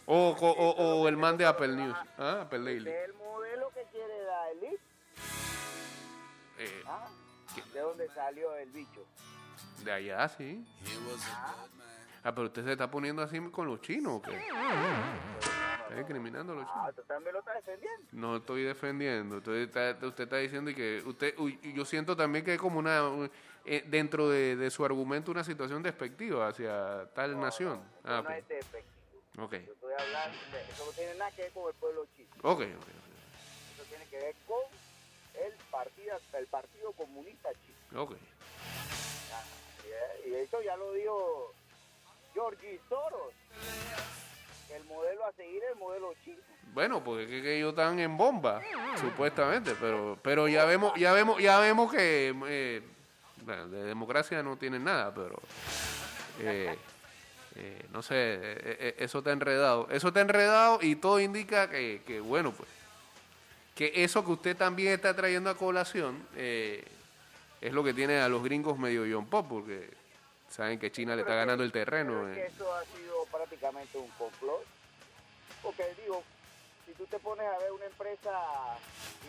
O, 0.06 0.30
o- 0.32 0.52
o- 0.52 1.02
o 1.02 1.08
el 1.08 1.16
man 1.18 1.38
de 1.38 1.46
Apple 1.46 1.70
News. 1.76 1.96
Ah, 2.18 2.42
Apple 2.42 2.60
Daily. 2.60 2.90
El 2.90 3.14
modelo 3.14 3.70
que 3.70 3.84
quiere 3.92 4.14
Elite. 4.52 4.82
Eh, 6.60 6.84
¿ah? 6.86 7.08
¿De 7.74 7.80
dónde 7.80 8.08
salió 8.10 8.56
el 8.56 8.70
bicho? 8.72 9.06
de 9.84 9.92
allá, 9.92 10.30
sí. 10.30 10.66
Ah, 12.24 12.34
pero 12.34 12.48
usted 12.48 12.64
se 12.64 12.72
está 12.72 12.90
poniendo 12.90 13.22
así 13.22 13.38
con 13.52 13.68
los 13.68 13.82
chinos, 13.82 14.14
¿o 14.16 14.22
qué? 14.22 14.32
Está 14.38 15.96
discriminando 15.98 16.54
a 16.54 16.56
los 16.56 16.66
Ah, 16.70 16.74
chinos. 16.74 16.96
¿tú 16.96 17.02
también 17.04 17.34
lo 17.34 17.40
estás 17.40 17.56
defendiendo? 17.56 18.08
No 18.14 18.38
estoy 18.38 18.64
defendiendo. 18.64 19.38
Usted 19.38 19.54
está, 19.56 20.06
usted 20.08 20.24
está 20.24 20.38
diciendo 20.38 20.72
que 20.74 21.04
usted, 21.06 21.34
uy, 21.38 21.60
yo 21.76 21.84
siento 21.84 22.16
también 22.16 22.46
que 22.46 22.52
hay 22.52 22.58
como 22.58 22.80
una, 22.80 23.04
un- 23.10 23.30
eh, 23.66 23.84
dentro 23.88 24.30
de, 24.30 24.56
de 24.56 24.72
su 24.72 24.86
argumento, 24.86 25.32
una 25.32 25.44
situación 25.44 25.84
despectiva 25.84 26.48
hacia 26.48 27.06
tal 27.14 27.38
nación. 27.40 27.82
Ah, 28.06 28.22
no 28.24 28.30
ok. 28.30 28.30
es. 28.50 28.66
Ok, 29.40 29.54
Yo 29.66 29.74
estoy 29.74 29.94
hablando, 29.98 30.38
de- 30.52 30.62
eso 30.72 30.86
no 30.86 30.92
tiene 30.92 31.16
nada 31.16 31.32
que 31.32 31.42
ver 31.44 31.52
con 31.52 31.68
el 31.68 31.74
pueblo 31.76 32.06
chino. 32.16 32.30
ok, 32.44 32.62
ok. 32.62 32.62
ok. 32.62 33.74
Eso 33.74 33.84
tiene 33.90 34.06
que 34.08 34.18
ver 34.18 34.36
con 34.48 34.62
el 35.44 35.54
partido, 35.72 36.18
el 36.38 36.48
partido 36.48 36.92
comunista 36.94 37.50
chino. 37.66 38.02
ok. 38.04 38.16
Y, 40.26 40.30
y 40.30 40.36
eso 40.36 40.62
ya 40.62 40.76
lo 40.78 40.94
dijo 40.94 41.54
Georgie 42.34 42.80
Soros. 42.90 43.34
El 44.72 44.84
modelo 44.86 45.26
a 45.26 45.32
seguir 45.34 45.62
es 45.64 45.72
el 45.74 45.76
modelo 45.80 46.14
chino. 46.24 46.38
Bueno, 46.74 47.04
porque 47.04 47.24
es 47.24 47.30
que, 47.30 47.42
que 47.44 47.58
ellos 47.58 47.70
están 47.72 48.00
en 48.00 48.18
bomba, 48.18 48.62
supuestamente, 49.00 49.76
pero 49.80 50.18
pero 50.24 50.48
ya 50.48 50.66
vemos 50.66 50.94
ya 50.96 51.14
vemos 51.14 51.40
ya 51.42 51.60
vemos 51.60 51.92
que 51.92 52.34
eh, 52.48 52.82
bueno, 53.44 53.68
de 53.68 53.84
democracia 53.84 54.42
no 54.42 54.58
tienen 54.58 54.84
nada, 54.84 55.14
pero 55.14 55.36
eh, 56.40 56.76
eh, 57.56 57.86
no 57.92 58.02
sé, 58.02 58.16
eh, 58.16 58.40
eh, 58.42 58.96
eso 59.00 59.20
está 59.20 59.32
enredado, 59.32 59.88
eso 59.92 60.08
está 60.08 60.22
enredado 60.22 60.80
y 60.82 60.96
todo 60.96 61.20
indica 61.20 61.70
que, 61.70 62.02
que, 62.06 62.20
bueno 62.20 62.52
pues 62.52 62.70
que 63.76 63.92
eso 64.04 64.24
que 64.24 64.32
usted 64.32 64.58
también 64.58 64.94
está 64.94 65.16
trayendo 65.16 65.50
a 65.50 65.56
colación 65.58 66.28
eh, 66.36 66.84
es 67.64 67.72
lo 67.72 67.84
que 67.84 67.94
tiene 67.94 68.20
a 68.20 68.28
los 68.28 68.44
gringos 68.44 68.78
medio 68.78 69.06
John 69.10 69.26
Pop, 69.26 69.48
porque 69.48 69.90
saben 70.50 70.78
que 70.78 70.92
China 70.92 71.16
le 71.16 71.22
está 71.22 71.34
ganando 71.34 71.64
el 71.64 71.72
terreno. 71.72 72.28
Eh. 72.30 72.48
eso 72.54 72.74
ha 72.74 72.84
sido 72.84 73.26
prácticamente 73.32 73.98
un 73.98 74.10
complot. 74.10 74.66
Porque 75.62 75.86
digo, 76.02 76.22
si 76.86 76.92
tú 76.94 77.06
te 77.06 77.18
pones 77.20 77.48
a 77.48 77.58
ver 77.60 77.72
una 77.72 77.86
empresa, 77.86 78.32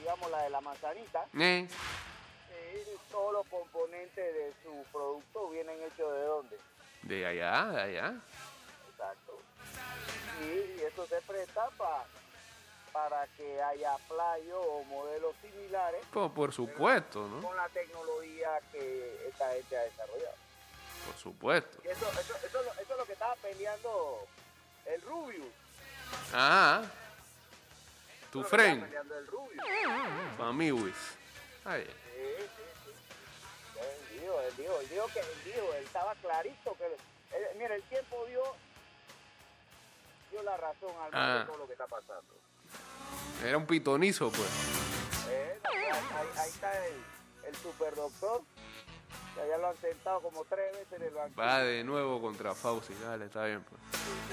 digamos 0.01 0.29
la 0.33 0.43
de 0.43 0.51
la 0.51 0.61
manzanita, 0.61 1.25
Eh, 1.39 1.69
eh, 2.51 2.97
todos 3.09 3.33
los 3.33 3.47
componentes 3.47 4.35
de 4.35 4.53
su 4.65 4.85
producto 4.93 5.51
vienen 5.51 5.77
hechos 5.83 6.13
de 6.13 6.23
dónde. 6.23 6.57
De 7.07 7.27
allá, 7.27 7.67
de 7.67 7.81
allá. 7.83 8.15
Exacto. 8.91 9.39
y, 10.43 10.81
y 10.81 10.83
eso 10.85 11.07
se 11.07 11.21
presta 11.23 11.69
pa- 11.77 12.05
para 12.93 13.27
que 13.37 13.61
haya 13.63 13.97
playos 14.09 14.57
o 14.69 14.85
modelos 14.85 15.35
similares 15.43 16.01
Pues, 16.13 16.31
por 16.31 16.53
supuesto, 16.53 17.27
¿no? 17.29 17.41
con 17.43 17.57
la 17.57 17.69
tecnología 17.71 18.61
que 18.71 19.27
esta 19.29 19.51
gente 19.53 19.77
ha 19.77 19.83
desarrollado. 19.83 20.35
Por 21.07 21.17
supuesto. 21.19 21.79
Y 21.85 21.89
eso, 21.89 22.09
eso, 22.13 22.21
eso, 22.37 22.47
es 22.47 22.53
lo- 22.53 22.61
eso 22.73 22.93
es 22.93 22.97
lo 22.99 23.05
que 23.05 23.13
estaba 23.15 23.35
peleando 23.37 24.27
el 24.87 25.03
Rubius. 25.03 25.53
Ah, 26.33 26.83
tu 28.31 28.43
friend, 28.45 28.85
peleando 28.85 29.19
el 29.19 29.27
Rubius. 29.27 30.83
Wiz. 30.85 30.97
Dijo, 34.25 34.41
él 34.41 34.55
dijo, 34.57 34.81
él 34.81 34.89
dijo 34.89 35.07
que 35.13 35.21
él 35.21 35.27
dijo, 35.45 35.75
él 35.75 35.85
estaba 35.85 36.15
clarito 36.17 36.75
que 36.77 36.87
él- 36.87 37.49
mira, 37.59 37.75
el 37.75 37.83
tiempo 37.85 38.25
dio 38.27 38.43
dio 40.31 40.43
la 40.43 40.57
razón 40.57 40.91
al 41.03 41.11
Ah. 41.13 41.39
de 41.41 41.45
todo 41.47 41.59
lo 41.59 41.67
que 41.67 41.73
está 41.73 41.87
pasando. 41.87 42.35
Era 43.45 43.57
un 43.57 43.67
pitonizo, 43.67 44.31
pues. 44.31 44.49
Eh, 45.29 45.59
ahí, 45.65 45.77
ahí- 46.39 46.49
está 46.49 46.87
el, 46.87 46.95
el 47.47 47.55
superdoctor. 47.57 48.43
que 49.35 49.49
Ya 49.49 49.59
lo 49.59 49.69
han 49.71 49.77
sentado 49.79 50.21
como 50.21 50.45
tres 50.45 50.73
veces 50.73 50.93
en 50.93 51.03
el 51.09 51.15
banco. 51.15 51.41
Va 51.41 51.59
de 51.59 51.83
nuevo 51.83 52.21
contra 52.21 52.55
Fauci. 52.55 52.95
Dale, 52.95 53.25
está 53.27 53.45
bien, 53.47 53.65
pues. 53.65 53.81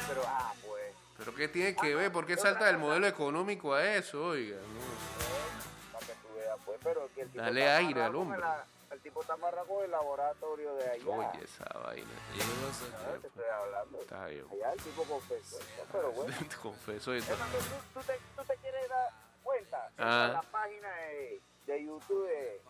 Pero, 0.08 0.22
ah, 0.28 0.54
pues, 0.66 0.94
Pero 1.18 1.34
¿qué 1.36 1.48
tiene 1.48 1.76
que 1.76 1.96
ver? 1.96 2.12
¿Por 2.12 2.26
qué 2.28 2.38
salta 2.38 2.66
del 2.66 2.78
modelo 2.78 3.08
económico 3.08 3.74
a 3.74 3.84
eso, 3.96 4.24
oiga? 4.28 4.58
No. 4.58 5.92
para 5.94 6.06
que 6.06 6.14
tú 6.14 6.28
veas, 6.36 6.58
pues, 6.66 6.80
pero 6.84 7.10
que 7.16 7.22
el 7.22 7.30
tipo 7.32 7.44
Dale 7.44 7.70
aire 7.70 8.04
al 8.04 8.16
hombre. 8.16 8.40
la- 8.40 8.66
el 8.92 9.02
tipo 9.02 9.22
está 9.22 9.34
amarrado 9.34 9.84
el 9.84 9.92
laboratorio 9.92 10.76
de 10.76 10.90
allá. 10.90 11.06
Oye, 11.32 11.44
esa 11.44 11.64
vaina. 11.80 12.10
Ah, 12.36 13.18
te 13.22 13.28
estoy 13.28 13.46
hablando. 13.46 14.00
Está 14.02 14.26
bien. 14.28 14.46
Allá 14.52 14.74
el 14.74 14.82
tipo 14.82 15.04
confesó. 15.04 15.60
Pero 15.92 16.12
bueno. 16.14 16.36
Te 16.50 16.56
confieso 16.58 17.14
eso. 17.14 17.34
¿tú, 17.34 18.00
tú 18.00 18.06
te, 18.06 18.20
tú 18.36 18.44
te 18.46 18.56
quieres 18.58 18.90
dar 18.90 19.10
cuenta 19.44 19.90
Ah. 19.98 20.30
la 20.34 20.42
página 20.44 20.90
de, 20.96 21.42
de 21.68 21.86
YouTube 21.86 22.28
de, 22.28 22.62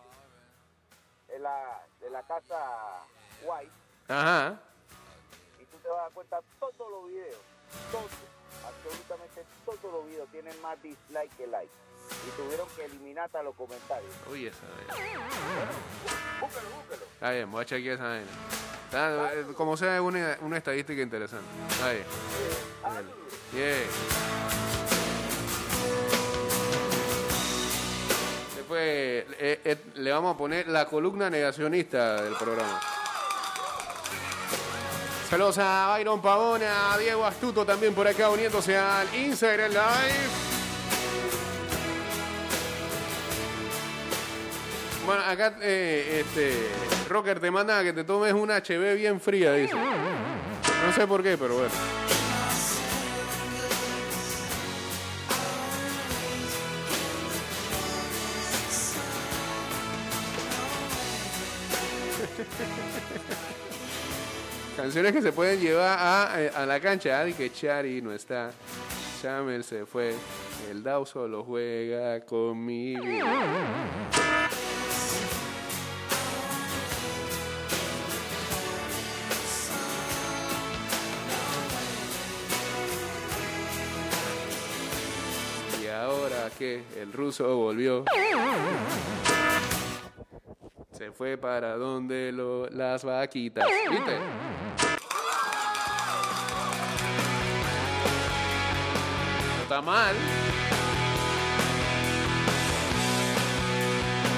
de 1.28 1.38
la, 1.38 1.82
de 2.00 2.10
la 2.10 2.22
casa 2.22 3.04
White 3.44 3.72
Ajá. 4.08 4.58
y 5.60 5.64
tú 5.64 5.76
te 5.78 5.88
vas 5.88 5.98
a 5.98 6.02
dar 6.02 6.12
cuenta 6.12 6.40
todos 6.60 6.90
los 6.90 7.08
videos, 7.08 7.36
todos, 7.90 8.10
absolutamente 8.66 9.44
todos 9.64 9.92
los 9.92 10.06
videos 10.06 10.28
tienen 10.30 10.60
más 10.62 10.80
dislike 10.82 11.36
que 11.36 11.46
like 11.46 11.72
y 12.26 12.30
tuvieron 12.40 12.68
que 12.76 12.84
eliminar 12.84 13.24
hasta 13.26 13.42
los 13.42 13.54
comentarios. 13.54 14.12
Oye, 14.30 14.48
esa 14.48 14.60
vaina. 14.76 14.94
Búsquelo, 16.40 16.68
búsquelo. 16.76 17.04
Está 17.14 17.30
bien, 17.30 17.50
voy 17.50 17.62
a 17.62 17.66
chequear 17.66 17.94
esa 17.94 18.04
vaina. 18.08 18.26
Está, 18.84 19.34
eh, 19.34 19.46
como 19.56 19.76
sea, 19.76 19.94
es 19.96 20.00
una, 20.02 20.38
una 20.42 20.56
estadística 20.58 21.00
interesante. 21.00 21.46
Está 21.70 21.92
bien. 21.92 22.04
Ah, 22.84 23.00
Yeah. 23.54 23.84
Después 28.56 28.80
eh, 28.80 29.60
eh, 29.64 29.76
le 29.96 30.10
vamos 30.10 30.34
a 30.34 30.38
poner 30.38 30.68
la 30.68 30.86
columna 30.86 31.28
negacionista 31.28 32.22
del 32.22 32.34
programa. 32.34 32.80
Saludos 35.28 35.58
a 35.58 35.94
Byron 35.96 36.20
Pavona, 36.22 36.92
a 36.94 36.98
Diego 36.98 37.24
Astuto 37.24 37.64
también 37.64 37.94
por 37.94 38.06
acá 38.06 38.30
uniéndose 38.30 38.76
al 38.76 39.14
Instagram 39.14 39.70
Live. 39.72 40.61
Bueno, 45.04 45.22
acá 45.24 45.56
eh, 45.60 46.24
este 46.24 46.52
Rocker 47.08 47.40
te 47.40 47.50
manda 47.50 47.78
a 47.78 47.82
que 47.82 47.92
te 47.92 48.04
tomes 48.04 48.32
una 48.32 48.58
HB 48.58 48.96
bien 48.96 49.20
fría, 49.20 49.54
dice. 49.54 49.74
No 49.74 50.92
sé 50.94 51.06
por 51.06 51.22
qué, 51.22 51.36
pero 51.36 51.54
bueno. 51.54 51.72
Canciones 64.76 65.12
que 65.12 65.22
se 65.22 65.32
pueden 65.32 65.60
llevar 65.60 65.98
a, 66.00 66.40
eh, 66.40 66.50
a 66.54 66.64
la 66.64 66.80
cancha. 66.80 67.22
Di 67.24 67.34
que 67.34 67.52
Chari 67.52 68.00
no 68.00 68.12
está. 68.12 68.52
Chamel 69.20 69.64
se 69.64 69.84
fue. 69.84 70.14
El 70.70 70.82
Dao 70.82 71.04
solo 71.06 71.44
juega 71.44 72.20
con 72.20 72.64
el 86.62 87.12
ruso 87.12 87.56
volvió. 87.56 88.04
Se 90.92 91.10
fue 91.10 91.36
para 91.36 91.76
donde 91.76 92.30
lo, 92.30 92.68
las 92.68 93.04
vaquitas. 93.04 93.66
No 99.56 99.62
está 99.62 99.82
mal. 99.82 100.14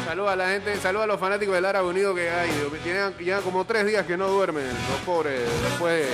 Saludos 0.06 0.30
a 0.30 0.37
la 0.37 0.48
gente, 0.48 0.76
saludos 0.76 1.04
a 1.04 1.06
los 1.08 1.20
fanáticos 1.20 1.54
del 1.54 1.64
Árabe 1.64 1.88
Unido 1.88 2.14
que 2.14 2.30
hay. 2.30 2.50
Tienen 2.82 3.14
ya 3.18 3.40
como 3.40 3.66
tres 3.66 3.84
días 3.87 4.06
que 4.06 4.16
no 4.16 4.28
duermen, 4.28 4.66
los 4.66 5.00
pobres, 5.04 5.42
después 5.62 6.06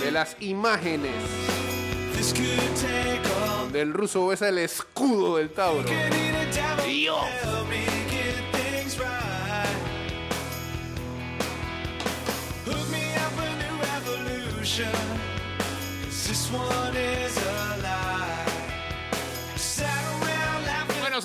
de, 0.00 0.04
de 0.04 0.10
las 0.12 0.36
imágenes 0.40 1.12
donde 3.76 3.82
el 3.82 3.92
ruso 3.92 4.26
besa 4.28 4.48
el 4.48 4.58
escudo 4.58 5.36
del 5.36 5.50
Tauro. 5.50 5.84
Dios. 6.86 7.20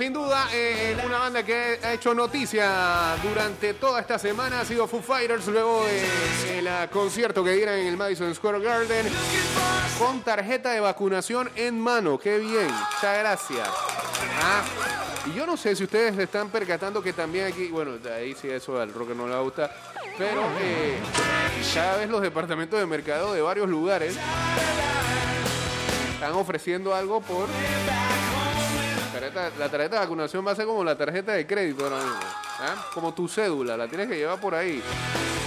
Sin 0.02 0.14
duda, 0.14 0.48
eh, 0.52 0.98
una 1.06 1.20
banda 1.20 1.44
que 1.44 1.78
ha 1.84 1.94
hecho 1.94 2.16
noticia 2.16 3.16
durante 3.22 3.76
toda 3.76 4.02
esta 4.02 4.18
semana 4.18 4.62
ha 4.62 4.66
sido 4.66 4.88
Foo 4.88 5.00
Fighters, 5.00 5.46
luego 5.46 5.86
del 5.86 6.90
concierto 6.90 7.44
que 7.44 7.52
dieron 7.52 7.76
en 7.76 7.86
el 7.86 7.98
Madison 7.98 8.34
Square 8.34 8.62
Garden, 8.62 9.06
con 10.00 10.22
tarjeta 10.22 10.72
de 10.72 10.80
vacunación 10.80 11.52
en 11.56 11.80
mano. 11.80 12.18
¡Qué 12.18 12.40
bien! 12.40 12.66
Muchas 12.66 13.20
gracias. 13.20 13.70
Ah, 14.42 14.64
y 15.28 15.34
yo 15.34 15.46
no 15.46 15.56
sé 15.56 15.76
si 15.76 15.84
ustedes 15.84 16.16
se 16.16 16.24
están 16.24 16.50
percatando 16.50 17.04
que 17.04 17.14
también 17.14 17.46
aquí, 17.46 17.68
bueno, 17.68 18.00
de 18.00 18.12
ahí 18.12 18.34
sí 18.34 18.50
eso 18.50 18.82
al 18.82 18.92
rock 18.92 19.10
no 19.10 19.28
le 19.28 19.40
gusta, 19.40 19.70
pero 20.18 20.42
eh, 20.62 20.98
cada 21.76 21.98
vez 21.98 22.10
los 22.10 22.24
departamentos 22.24 22.80
de 22.80 22.88
mercado 22.88 23.34
de 23.34 23.42
varios 23.44 23.70
lugares 23.70 24.16
están 26.16 26.34
ofreciendo 26.34 26.96
algo 26.96 27.22
por 27.22 27.48
la 29.30 29.70
tarjeta 29.70 29.96
de 29.96 30.00
vacunación 30.00 30.46
va 30.46 30.52
a 30.52 30.56
ser 30.56 30.66
como 30.66 30.84
la 30.84 30.98
tarjeta 30.98 31.34
de 31.34 31.46
crédito 31.46 31.84
ahora 31.84 31.98
mismo. 31.98 32.20
¿ah? 32.60 32.88
Como 32.94 33.14
tu 33.14 33.28
cédula, 33.28 33.78
la 33.78 33.88
tienes 33.88 34.08
que 34.08 34.18
llevar 34.18 34.40
por 34.40 34.56
ahí. 34.56 34.82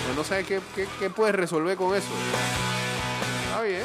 Pero 0.02 0.14
no 0.14 0.22
sabes 0.22 0.46
qué, 0.46 1.10
puedes 1.10 1.34
resolver 1.34 1.76
con 1.76 1.96
eso. 1.96 2.08
Está 3.46 3.62
bien. 3.62 3.82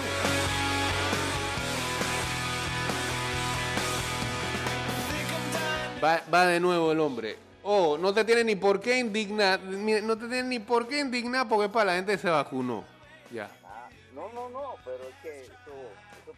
Va, 6.03 6.21
va 6.31 6.45
de 6.45 6.59
nuevo 6.59 6.91
el 6.91 6.99
hombre. 6.99 7.37
Oh, 7.63 7.97
no 7.97 8.13
te 8.13 8.23
tiene 8.23 8.43
ni 8.43 8.55
por 8.55 8.79
qué 8.79 8.99
indignar. 8.99 9.59
No 9.61 10.17
te 10.17 10.27
tiene 10.27 10.43
ni 10.43 10.59
por 10.59 10.87
qué 10.87 10.99
indignar 10.99 11.49
porque 11.49 11.67
para 11.67 11.85
la 11.85 11.95
gente 11.95 12.17
se 12.17 12.29
vacunó. 12.29 12.83
Ya. 13.31 13.49
Ah, 13.65 13.89
no, 14.13 14.31
no, 14.33 14.49
no, 14.49 14.75
pero 14.85 15.03
es 15.09 15.15
que 15.21 15.58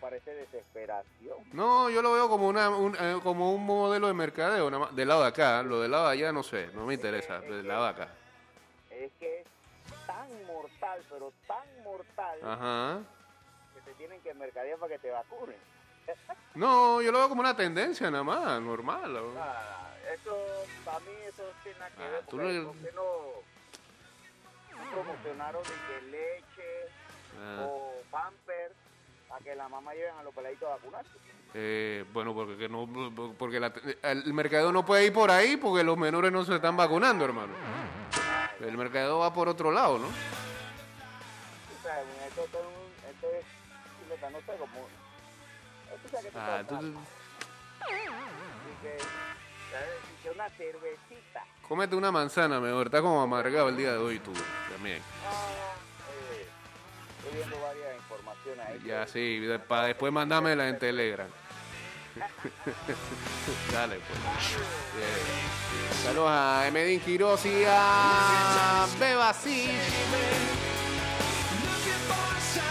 parece 0.02 0.34
desesperación. 0.34 1.38
No, 1.54 1.89
yo 1.89 2.02
lo 2.02 2.12
veo 2.14 2.28
como 2.28 2.47
una 2.47 2.70
un, 2.70 2.95
eh, 2.99 3.20
como 3.24 3.54
un 3.54 3.66
modelo 3.66 4.08
de 4.08 4.14
mercadeo, 4.14 4.70
nada 4.72 4.86
más, 4.86 4.95
del 4.95 5.08
lado 5.08 5.22
de 5.22 5.28
acá, 5.28 5.62
lo 5.64 5.80
del 5.80 5.91
lado 5.91 6.08
de 6.08 6.14
allá 6.14 6.32
no 6.34 6.43
sé, 6.43 6.68
no 6.74 6.86
me 6.86 6.95
interesa, 6.95 7.39
del 7.39 7.68
lado 7.68 7.84
de 7.86 7.89
acá. 7.91 8.08
Es 8.89 9.12
que 9.20 9.39
es 9.41 9.47
tan 10.08 10.28
mortal, 10.47 11.02
pero 11.10 11.32
tan 11.47 11.84
mortal, 11.84 12.39
Ajá. 12.43 12.99
que 13.76 13.82
te 13.82 13.93
tienen 13.93 14.20
que 14.22 14.34
mercadear 14.34 14.78
para 14.80 14.93
que 14.93 14.99
te 14.99 15.12
vacunen. 15.12 15.58
No, 16.54 17.02
yo 17.02 17.14
lo 17.14 17.20
veo 17.20 17.30
como 17.30 17.39
una 17.39 17.56
tendencia 17.56 18.12
nada 18.12 18.26
más, 18.26 18.62
normal. 18.62 19.16
Ah, 19.38 19.93
eso, 20.14 20.36
para 20.84 20.99
mí, 20.99 21.12
eso 21.26 21.43
tiene 21.64 21.80
nada 21.80 21.91
que 21.91 22.04
Ah, 22.04 22.10
ver. 22.10 22.24
tú 22.26 22.36
Porque, 22.38 22.54
no- 22.60 22.72
¿por 22.74 22.82
qué 22.82 22.91
no, 22.91 23.04
no 24.76 24.91
promocionaron 24.91 25.64
de 25.64 25.70
que 25.88 26.02
leche 26.12 26.86
Ah, 27.39 27.68
o 27.70 28.02
pampers 28.12 28.76
para 29.32 29.43
que 29.45 29.55
la 29.55 29.69
mamá 29.69 29.93
lleven 29.93 30.13
a 30.19 30.23
los 30.23 30.34
peladitos 30.36 30.67
a 30.67 30.71
vacunarse? 30.75 31.09
eh, 31.53 32.05
bueno, 32.13 32.34
porque 32.34 32.57
que 32.57 32.69
no, 32.69 32.88
porque 33.38 33.59
la- 33.59 33.73
el 34.03 34.34
mercadeo 34.34 34.71
no 34.71 34.86
puede 34.86 35.05
ir 35.05 35.13
por 35.13 35.32
ahí 35.32 35.57
porque 35.57 35.84
los 35.84 35.97
menores 35.97 36.32
no 36.32 36.43
se 36.45 36.55
están 36.55 36.75
vacunando, 36.77 37.25
hermano. 37.25 37.53
El 38.59 38.77
mercadeo 38.77 39.19
va 39.19 39.34
por 39.34 39.47
otro 39.49 39.71
lado, 39.71 39.97
¿no? 39.99 40.07
O 40.07 40.11
sea, 41.84 42.01
esto, 42.27 42.41
esto 42.43 42.59
es 42.59 42.65
un- 42.65 43.09
esto 43.09 43.27
es 43.38 43.45
completa, 43.97 44.29
no 44.29 44.39
sé, 44.39 44.57
como... 44.59 44.88
Tú 46.03 46.09
sabes 46.09 46.32
que 46.32 46.38
Ah, 46.39 46.63
tú, 46.67 46.75
y 46.75 46.91
que, 48.82 48.97
¿sabes? 48.99 49.89
Y 50.19 50.23
que 50.23 50.29
una 50.29 50.49
cervecita. 50.49 51.43
cómete 51.67 51.95
una 51.95 52.11
manzana 52.11 52.59
mejor. 52.59 52.88
Está 52.88 53.01
como 53.01 53.21
amargado 53.21 53.69
el 53.69 53.77
día 53.77 53.91
de 53.93 53.97
hoy 53.97 54.19
tú 54.19 54.32
también. 54.71 55.01
Ah, 55.27 55.73
estoy 57.22 57.38
viendo 57.38 57.59
varias 57.61 57.95
informaciones 57.95 58.67
ahí. 58.67 58.82
Ya, 58.86 59.07
sí. 59.07 59.47
Para 59.67 59.88
después 59.88 60.11
mandármela 60.11 60.67
en 60.67 60.80
Telegram. 60.80 61.28
Dale, 63.72 63.95
pues. 63.95 64.19
Saludos 66.03 66.30
a 66.30 66.67
Emedín 66.67 66.99
Quiroz 66.99 67.45
y 67.45 67.63
a 67.67 68.86
Bebasí. 68.99 69.69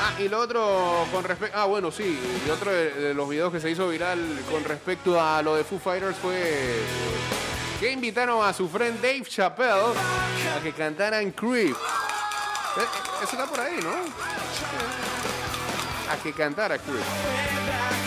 Ah, 0.02 0.14
y 0.18 0.28
lo 0.28 0.40
otro 0.40 1.06
con 1.12 1.24
respecto. 1.24 1.56
Ah, 1.58 1.64
bueno, 1.66 1.90
sí. 1.90 2.18
Y 2.46 2.50
otro 2.50 2.70
de, 2.70 2.90
de 2.90 3.14
los 3.14 3.28
videos 3.28 3.52
que 3.52 3.60
se 3.60 3.70
hizo 3.70 3.88
viral 3.88 4.18
con 4.50 4.64
respecto 4.64 5.20
a 5.20 5.42
lo 5.42 5.56
de 5.56 5.64
Foo 5.64 5.78
Fighters 5.78 6.16
fue 6.16 6.82
que 7.78 7.90
invitaron 7.90 8.44
a 8.46 8.52
su 8.52 8.68
friend 8.68 9.00
Dave 9.00 9.22
Chappelle 9.24 9.94
a 10.54 10.62
que 10.62 10.72
cantaran 10.72 11.30
Creep. 11.30 11.74
Eh, 11.74 12.80
eh, 12.80 13.09
Eso 13.22 13.32
está 13.32 13.46
por 13.46 13.60
ahí, 13.60 13.78
¿no? 13.82 13.92
A 16.10 16.16
que 16.22 16.32
cantara 16.32 16.78
Creep. 16.78 17.99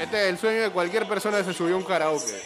Este 0.00 0.24
es 0.24 0.28
el 0.28 0.38
sueño 0.38 0.60
de 0.60 0.70
cualquier 0.70 1.08
persona 1.08 1.38
que 1.38 1.44
se 1.44 1.54
subió 1.54 1.74
a 1.74 1.78
un 1.78 1.84
karaoke. 1.84 2.42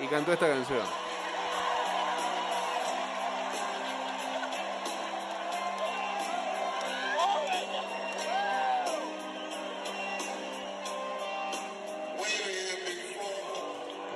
Y 0.00 0.06
cantó 0.06 0.32
esta 0.32 0.48
canción. 0.48 0.86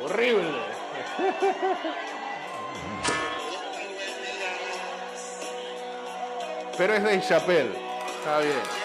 Horrible. 0.02 0.50
Pero 6.76 6.94
es 6.94 7.02
de 7.02 7.20
Chappelle. 7.20 7.72
Está 8.18 8.38
bien. 8.38 8.81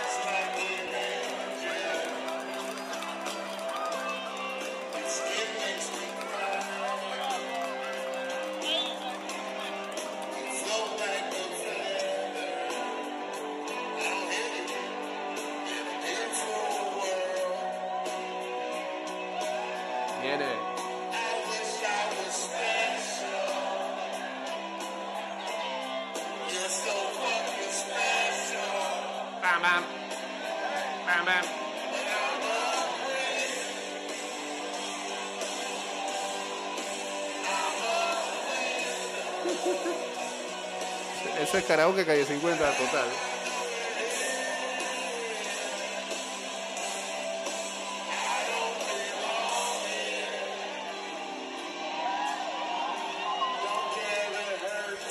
Karaoke 41.87 42.05
calle 42.05 42.25
50 42.25 42.71
total. 42.77 43.07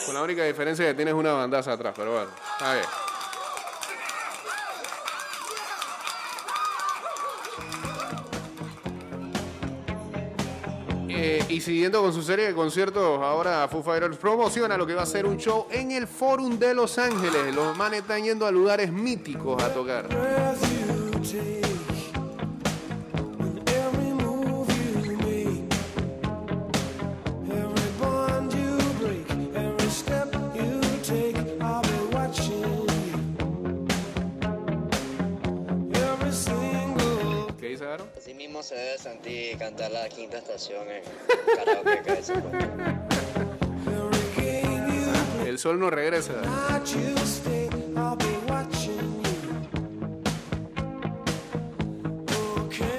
Con 0.05 0.15
la 0.15 0.23
única 0.23 0.45
diferencia 0.45 0.87
que 0.87 0.95
tienes 0.95 1.15
una 1.15 1.33
bandaza 1.33 1.73
atrás, 1.73 1.95
pero 1.97 2.13
bueno. 2.13 2.31
A 2.61 2.75
ver. 2.75 3.06
Y 11.57 11.61
siguiendo 11.63 12.03
con 12.03 12.13
su 12.13 12.23
serie 12.23 12.49
de 12.49 12.55
conciertos, 12.55 13.23
ahora 13.23 13.67
Foo 13.67 13.83
Fighters 13.83 14.19
promociona 14.19 14.77
lo 14.77 14.87
que 14.87 14.93
va 14.93 15.05
a 15.05 15.07
ser 15.07 15.25
un 15.25 15.39
show 15.39 15.67
en 15.71 15.91
el 15.91 16.07
Forum 16.07 16.59
de 16.59 16.75
Los 16.75 16.99
Ángeles. 16.99 17.55
Los 17.55 17.75
manes 17.75 18.01
están 18.01 18.23
yendo 18.23 18.47
a 18.47 18.51
lugares 18.51 18.93
míticos 18.93 19.63
a 19.63 19.73
tocar. 19.73 20.07
Cantar 39.67 39.91
la 39.91 40.09
quinta 40.09 40.39
estación 40.39 40.87
en 40.89 41.03
karaoke 41.57 42.23
El 45.45 45.59
sol 45.59 45.81
no 45.81 45.91
regresa. 45.91 46.35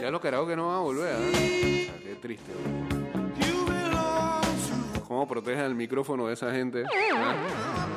Ya 0.02 0.12
los 0.12 0.20
karaoke 0.20 0.58
no 0.58 0.68
van 0.68 0.76
a 0.76 0.80
volver. 0.80 1.16
¿eh? 1.36 1.90
Qué 2.04 2.16
triste. 2.22 2.52
¿Cómo 5.08 5.26
protegen 5.26 5.62
el 5.62 5.76
micrófono 5.76 6.28
de 6.28 6.34
esa 6.34 6.52
gente? 6.52 6.84
¿Ah? 7.16 7.88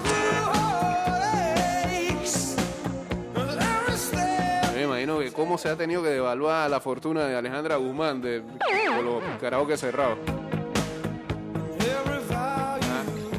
Imagino 5.02 5.18
que 5.18 5.32
cómo 5.32 5.58
se 5.58 5.68
ha 5.68 5.76
tenido 5.76 6.02
que 6.02 6.10
devaluar 6.10 6.70
la 6.70 6.80
fortuna 6.80 7.24
de 7.26 7.36
Alejandra 7.36 7.76
Guzmán 7.76 8.20
de, 8.20 8.42
con 8.94 9.04
los 9.04 9.22
karaoke 9.40 9.76
cerrados. 9.76 10.18
¿ah? 12.32 12.78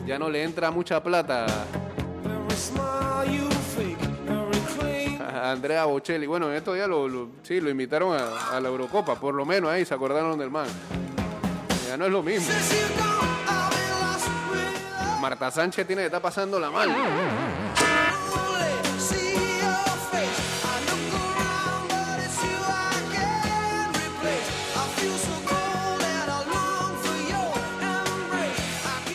Ya 0.05 0.19
no 0.19 0.29
le 0.29 0.43
entra 0.43 0.71
mucha 0.71 1.01
plata 1.01 1.45
Andrea 5.43 5.85
Bocelli. 5.85 6.27
Bueno, 6.27 6.49
en 6.49 6.55
estos 6.57 6.75
días 6.75 6.87
lo, 6.87 7.07
lo- 7.07 7.29
sí, 7.43 7.59
lo 7.61 7.69
invitaron 7.69 8.15
a, 8.17 8.59
la 8.59 8.69
Eurocopa, 8.69 9.15
por 9.15 9.33
lo 9.33 9.45
menos 9.45 9.69
ahí 9.71 9.85
se 9.85 9.93
acordaron 9.93 10.37
del 10.37 10.49
man. 10.51 10.67
Ya 11.87 11.97
no 11.97 12.05
es 12.05 12.11
lo 12.11 12.21
mismo. 12.23 12.47
Marta 15.19 15.51
Sánchez 15.51 15.85
tiene 15.85 16.01
que 16.03 16.05
estar 16.07 16.21
pasando 16.21 16.59
la 16.59 16.71
mano. 16.71 16.93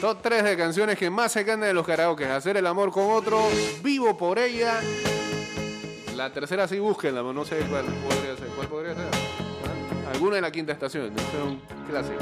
Top 0.06 0.22
3 0.22 0.44
de 0.44 0.56
canciones 0.56 0.96
que 0.96 1.10
más 1.10 1.32
se 1.32 1.44
cantan 1.44 1.66
de 1.66 1.74
los 1.74 1.84
karaoke. 1.84 2.26
Hacer 2.26 2.56
el 2.56 2.64
amor 2.68 2.92
con 2.92 3.10
otro, 3.10 3.42
vivo 3.82 4.16
por 4.16 4.38
ella. 4.38 4.80
La 6.14 6.32
tercera 6.32 6.68
sí 6.68 6.78
búsquenla, 6.78 7.24
no 7.24 7.44
sé 7.44 7.58
cuál 7.68 7.86
podría 7.86 8.36
ser. 8.36 8.46
¿Cuál 8.54 8.68
podría 8.68 8.94
ser? 8.94 9.04
¿Ah? 9.04 10.10
Alguna 10.12 10.36
de 10.36 10.42
la 10.42 10.52
quinta 10.52 10.72
estación. 10.72 11.12
Ese 11.12 11.26
es 11.26 11.42
un 11.42 11.60
clásico. 11.88 12.20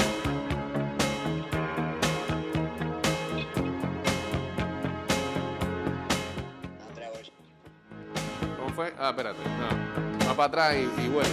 ¿Cómo 8.60 8.74
fue? 8.74 8.94
Ah, 8.98 9.10
espérate. 9.10 9.40
No. 9.44 10.26
Va 10.26 10.34
para 10.34 10.44
atrás 10.48 10.74
y, 10.76 11.02
y 11.02 11.08
vuelve. 11.08 11.30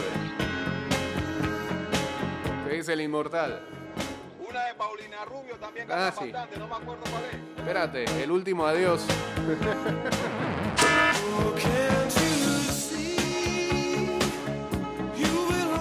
¿Qué 2.67 2.75
dice 2.75 2.91
el 2.91 2.99
inmortal? 2.99 3.80
Paulina 4.91 5.23
Rubio 5.23 5.55
también 5.55 5.87
Ah, 5.89 6.11
sí. 6.19 6.31
bastante, 6.33 6.57
no 6.59 6.67
me 6.67 6.75
acuerdo 6.75 7.03
cuál 7.09 7.23
es. 7.31 7.57
Espérate, 7.59 8.23
el 8.23 8.29
último 8.31 8.65
adiós. 8.65 9.05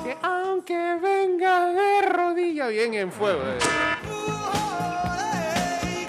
Que 0.05 0.17
aunque 0.23 0.97
venga 1.03 1.67
de 1.73 2.03
rodilla 2.09 2.69
bien 2.69 2.95
en 2.95 3.13
fuego. 3.13 3.41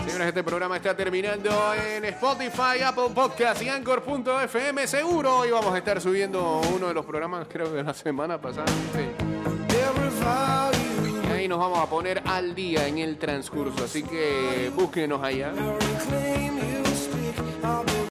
Señores, 0.05 0.27
este 0.27 0.43
programa 0.43 0.77
está 0.77 0.95
terminando 0.95 1.73
en 1.73 2.05
Spotify, 2.05 2.81
Apple 2.85 3.09
Podcast 3.13 3.61
y 3.61 3.69
Anchor.fm. 3.69 4.87
Seguro 4.87 5.37
hoy 5.39 5.51
vamos 5.51 5.73
a 5.73 5.77
estar 5.77 5.99
subiendo 5.99 6.61
uno 6.73 6.87
de 6.87 6.93
los 6.93 7.05
programas, 7.05 7.47
creo 7.49 7.65
que 7.69 7.77
de 7.77 7.83
la 7.83 7.93
semana 7.93 8.39
pasada. 8.39 8.67
sí. 8.93 9.30
Ahí 11.41 11.47
nos 11.47 11.57
vamos 11.57 11.79
a 11.79 11.87
poner 11.87 12.21
al 12.25 12.53
día 12.53 12.87
en 12.87 12.99
el 12.99 13.17
transcurso. 13.17 13.83
Así 13.83 14.03
que 14.03 14.71
búsquenos 14.75 15.23
allá. 15.23 15.51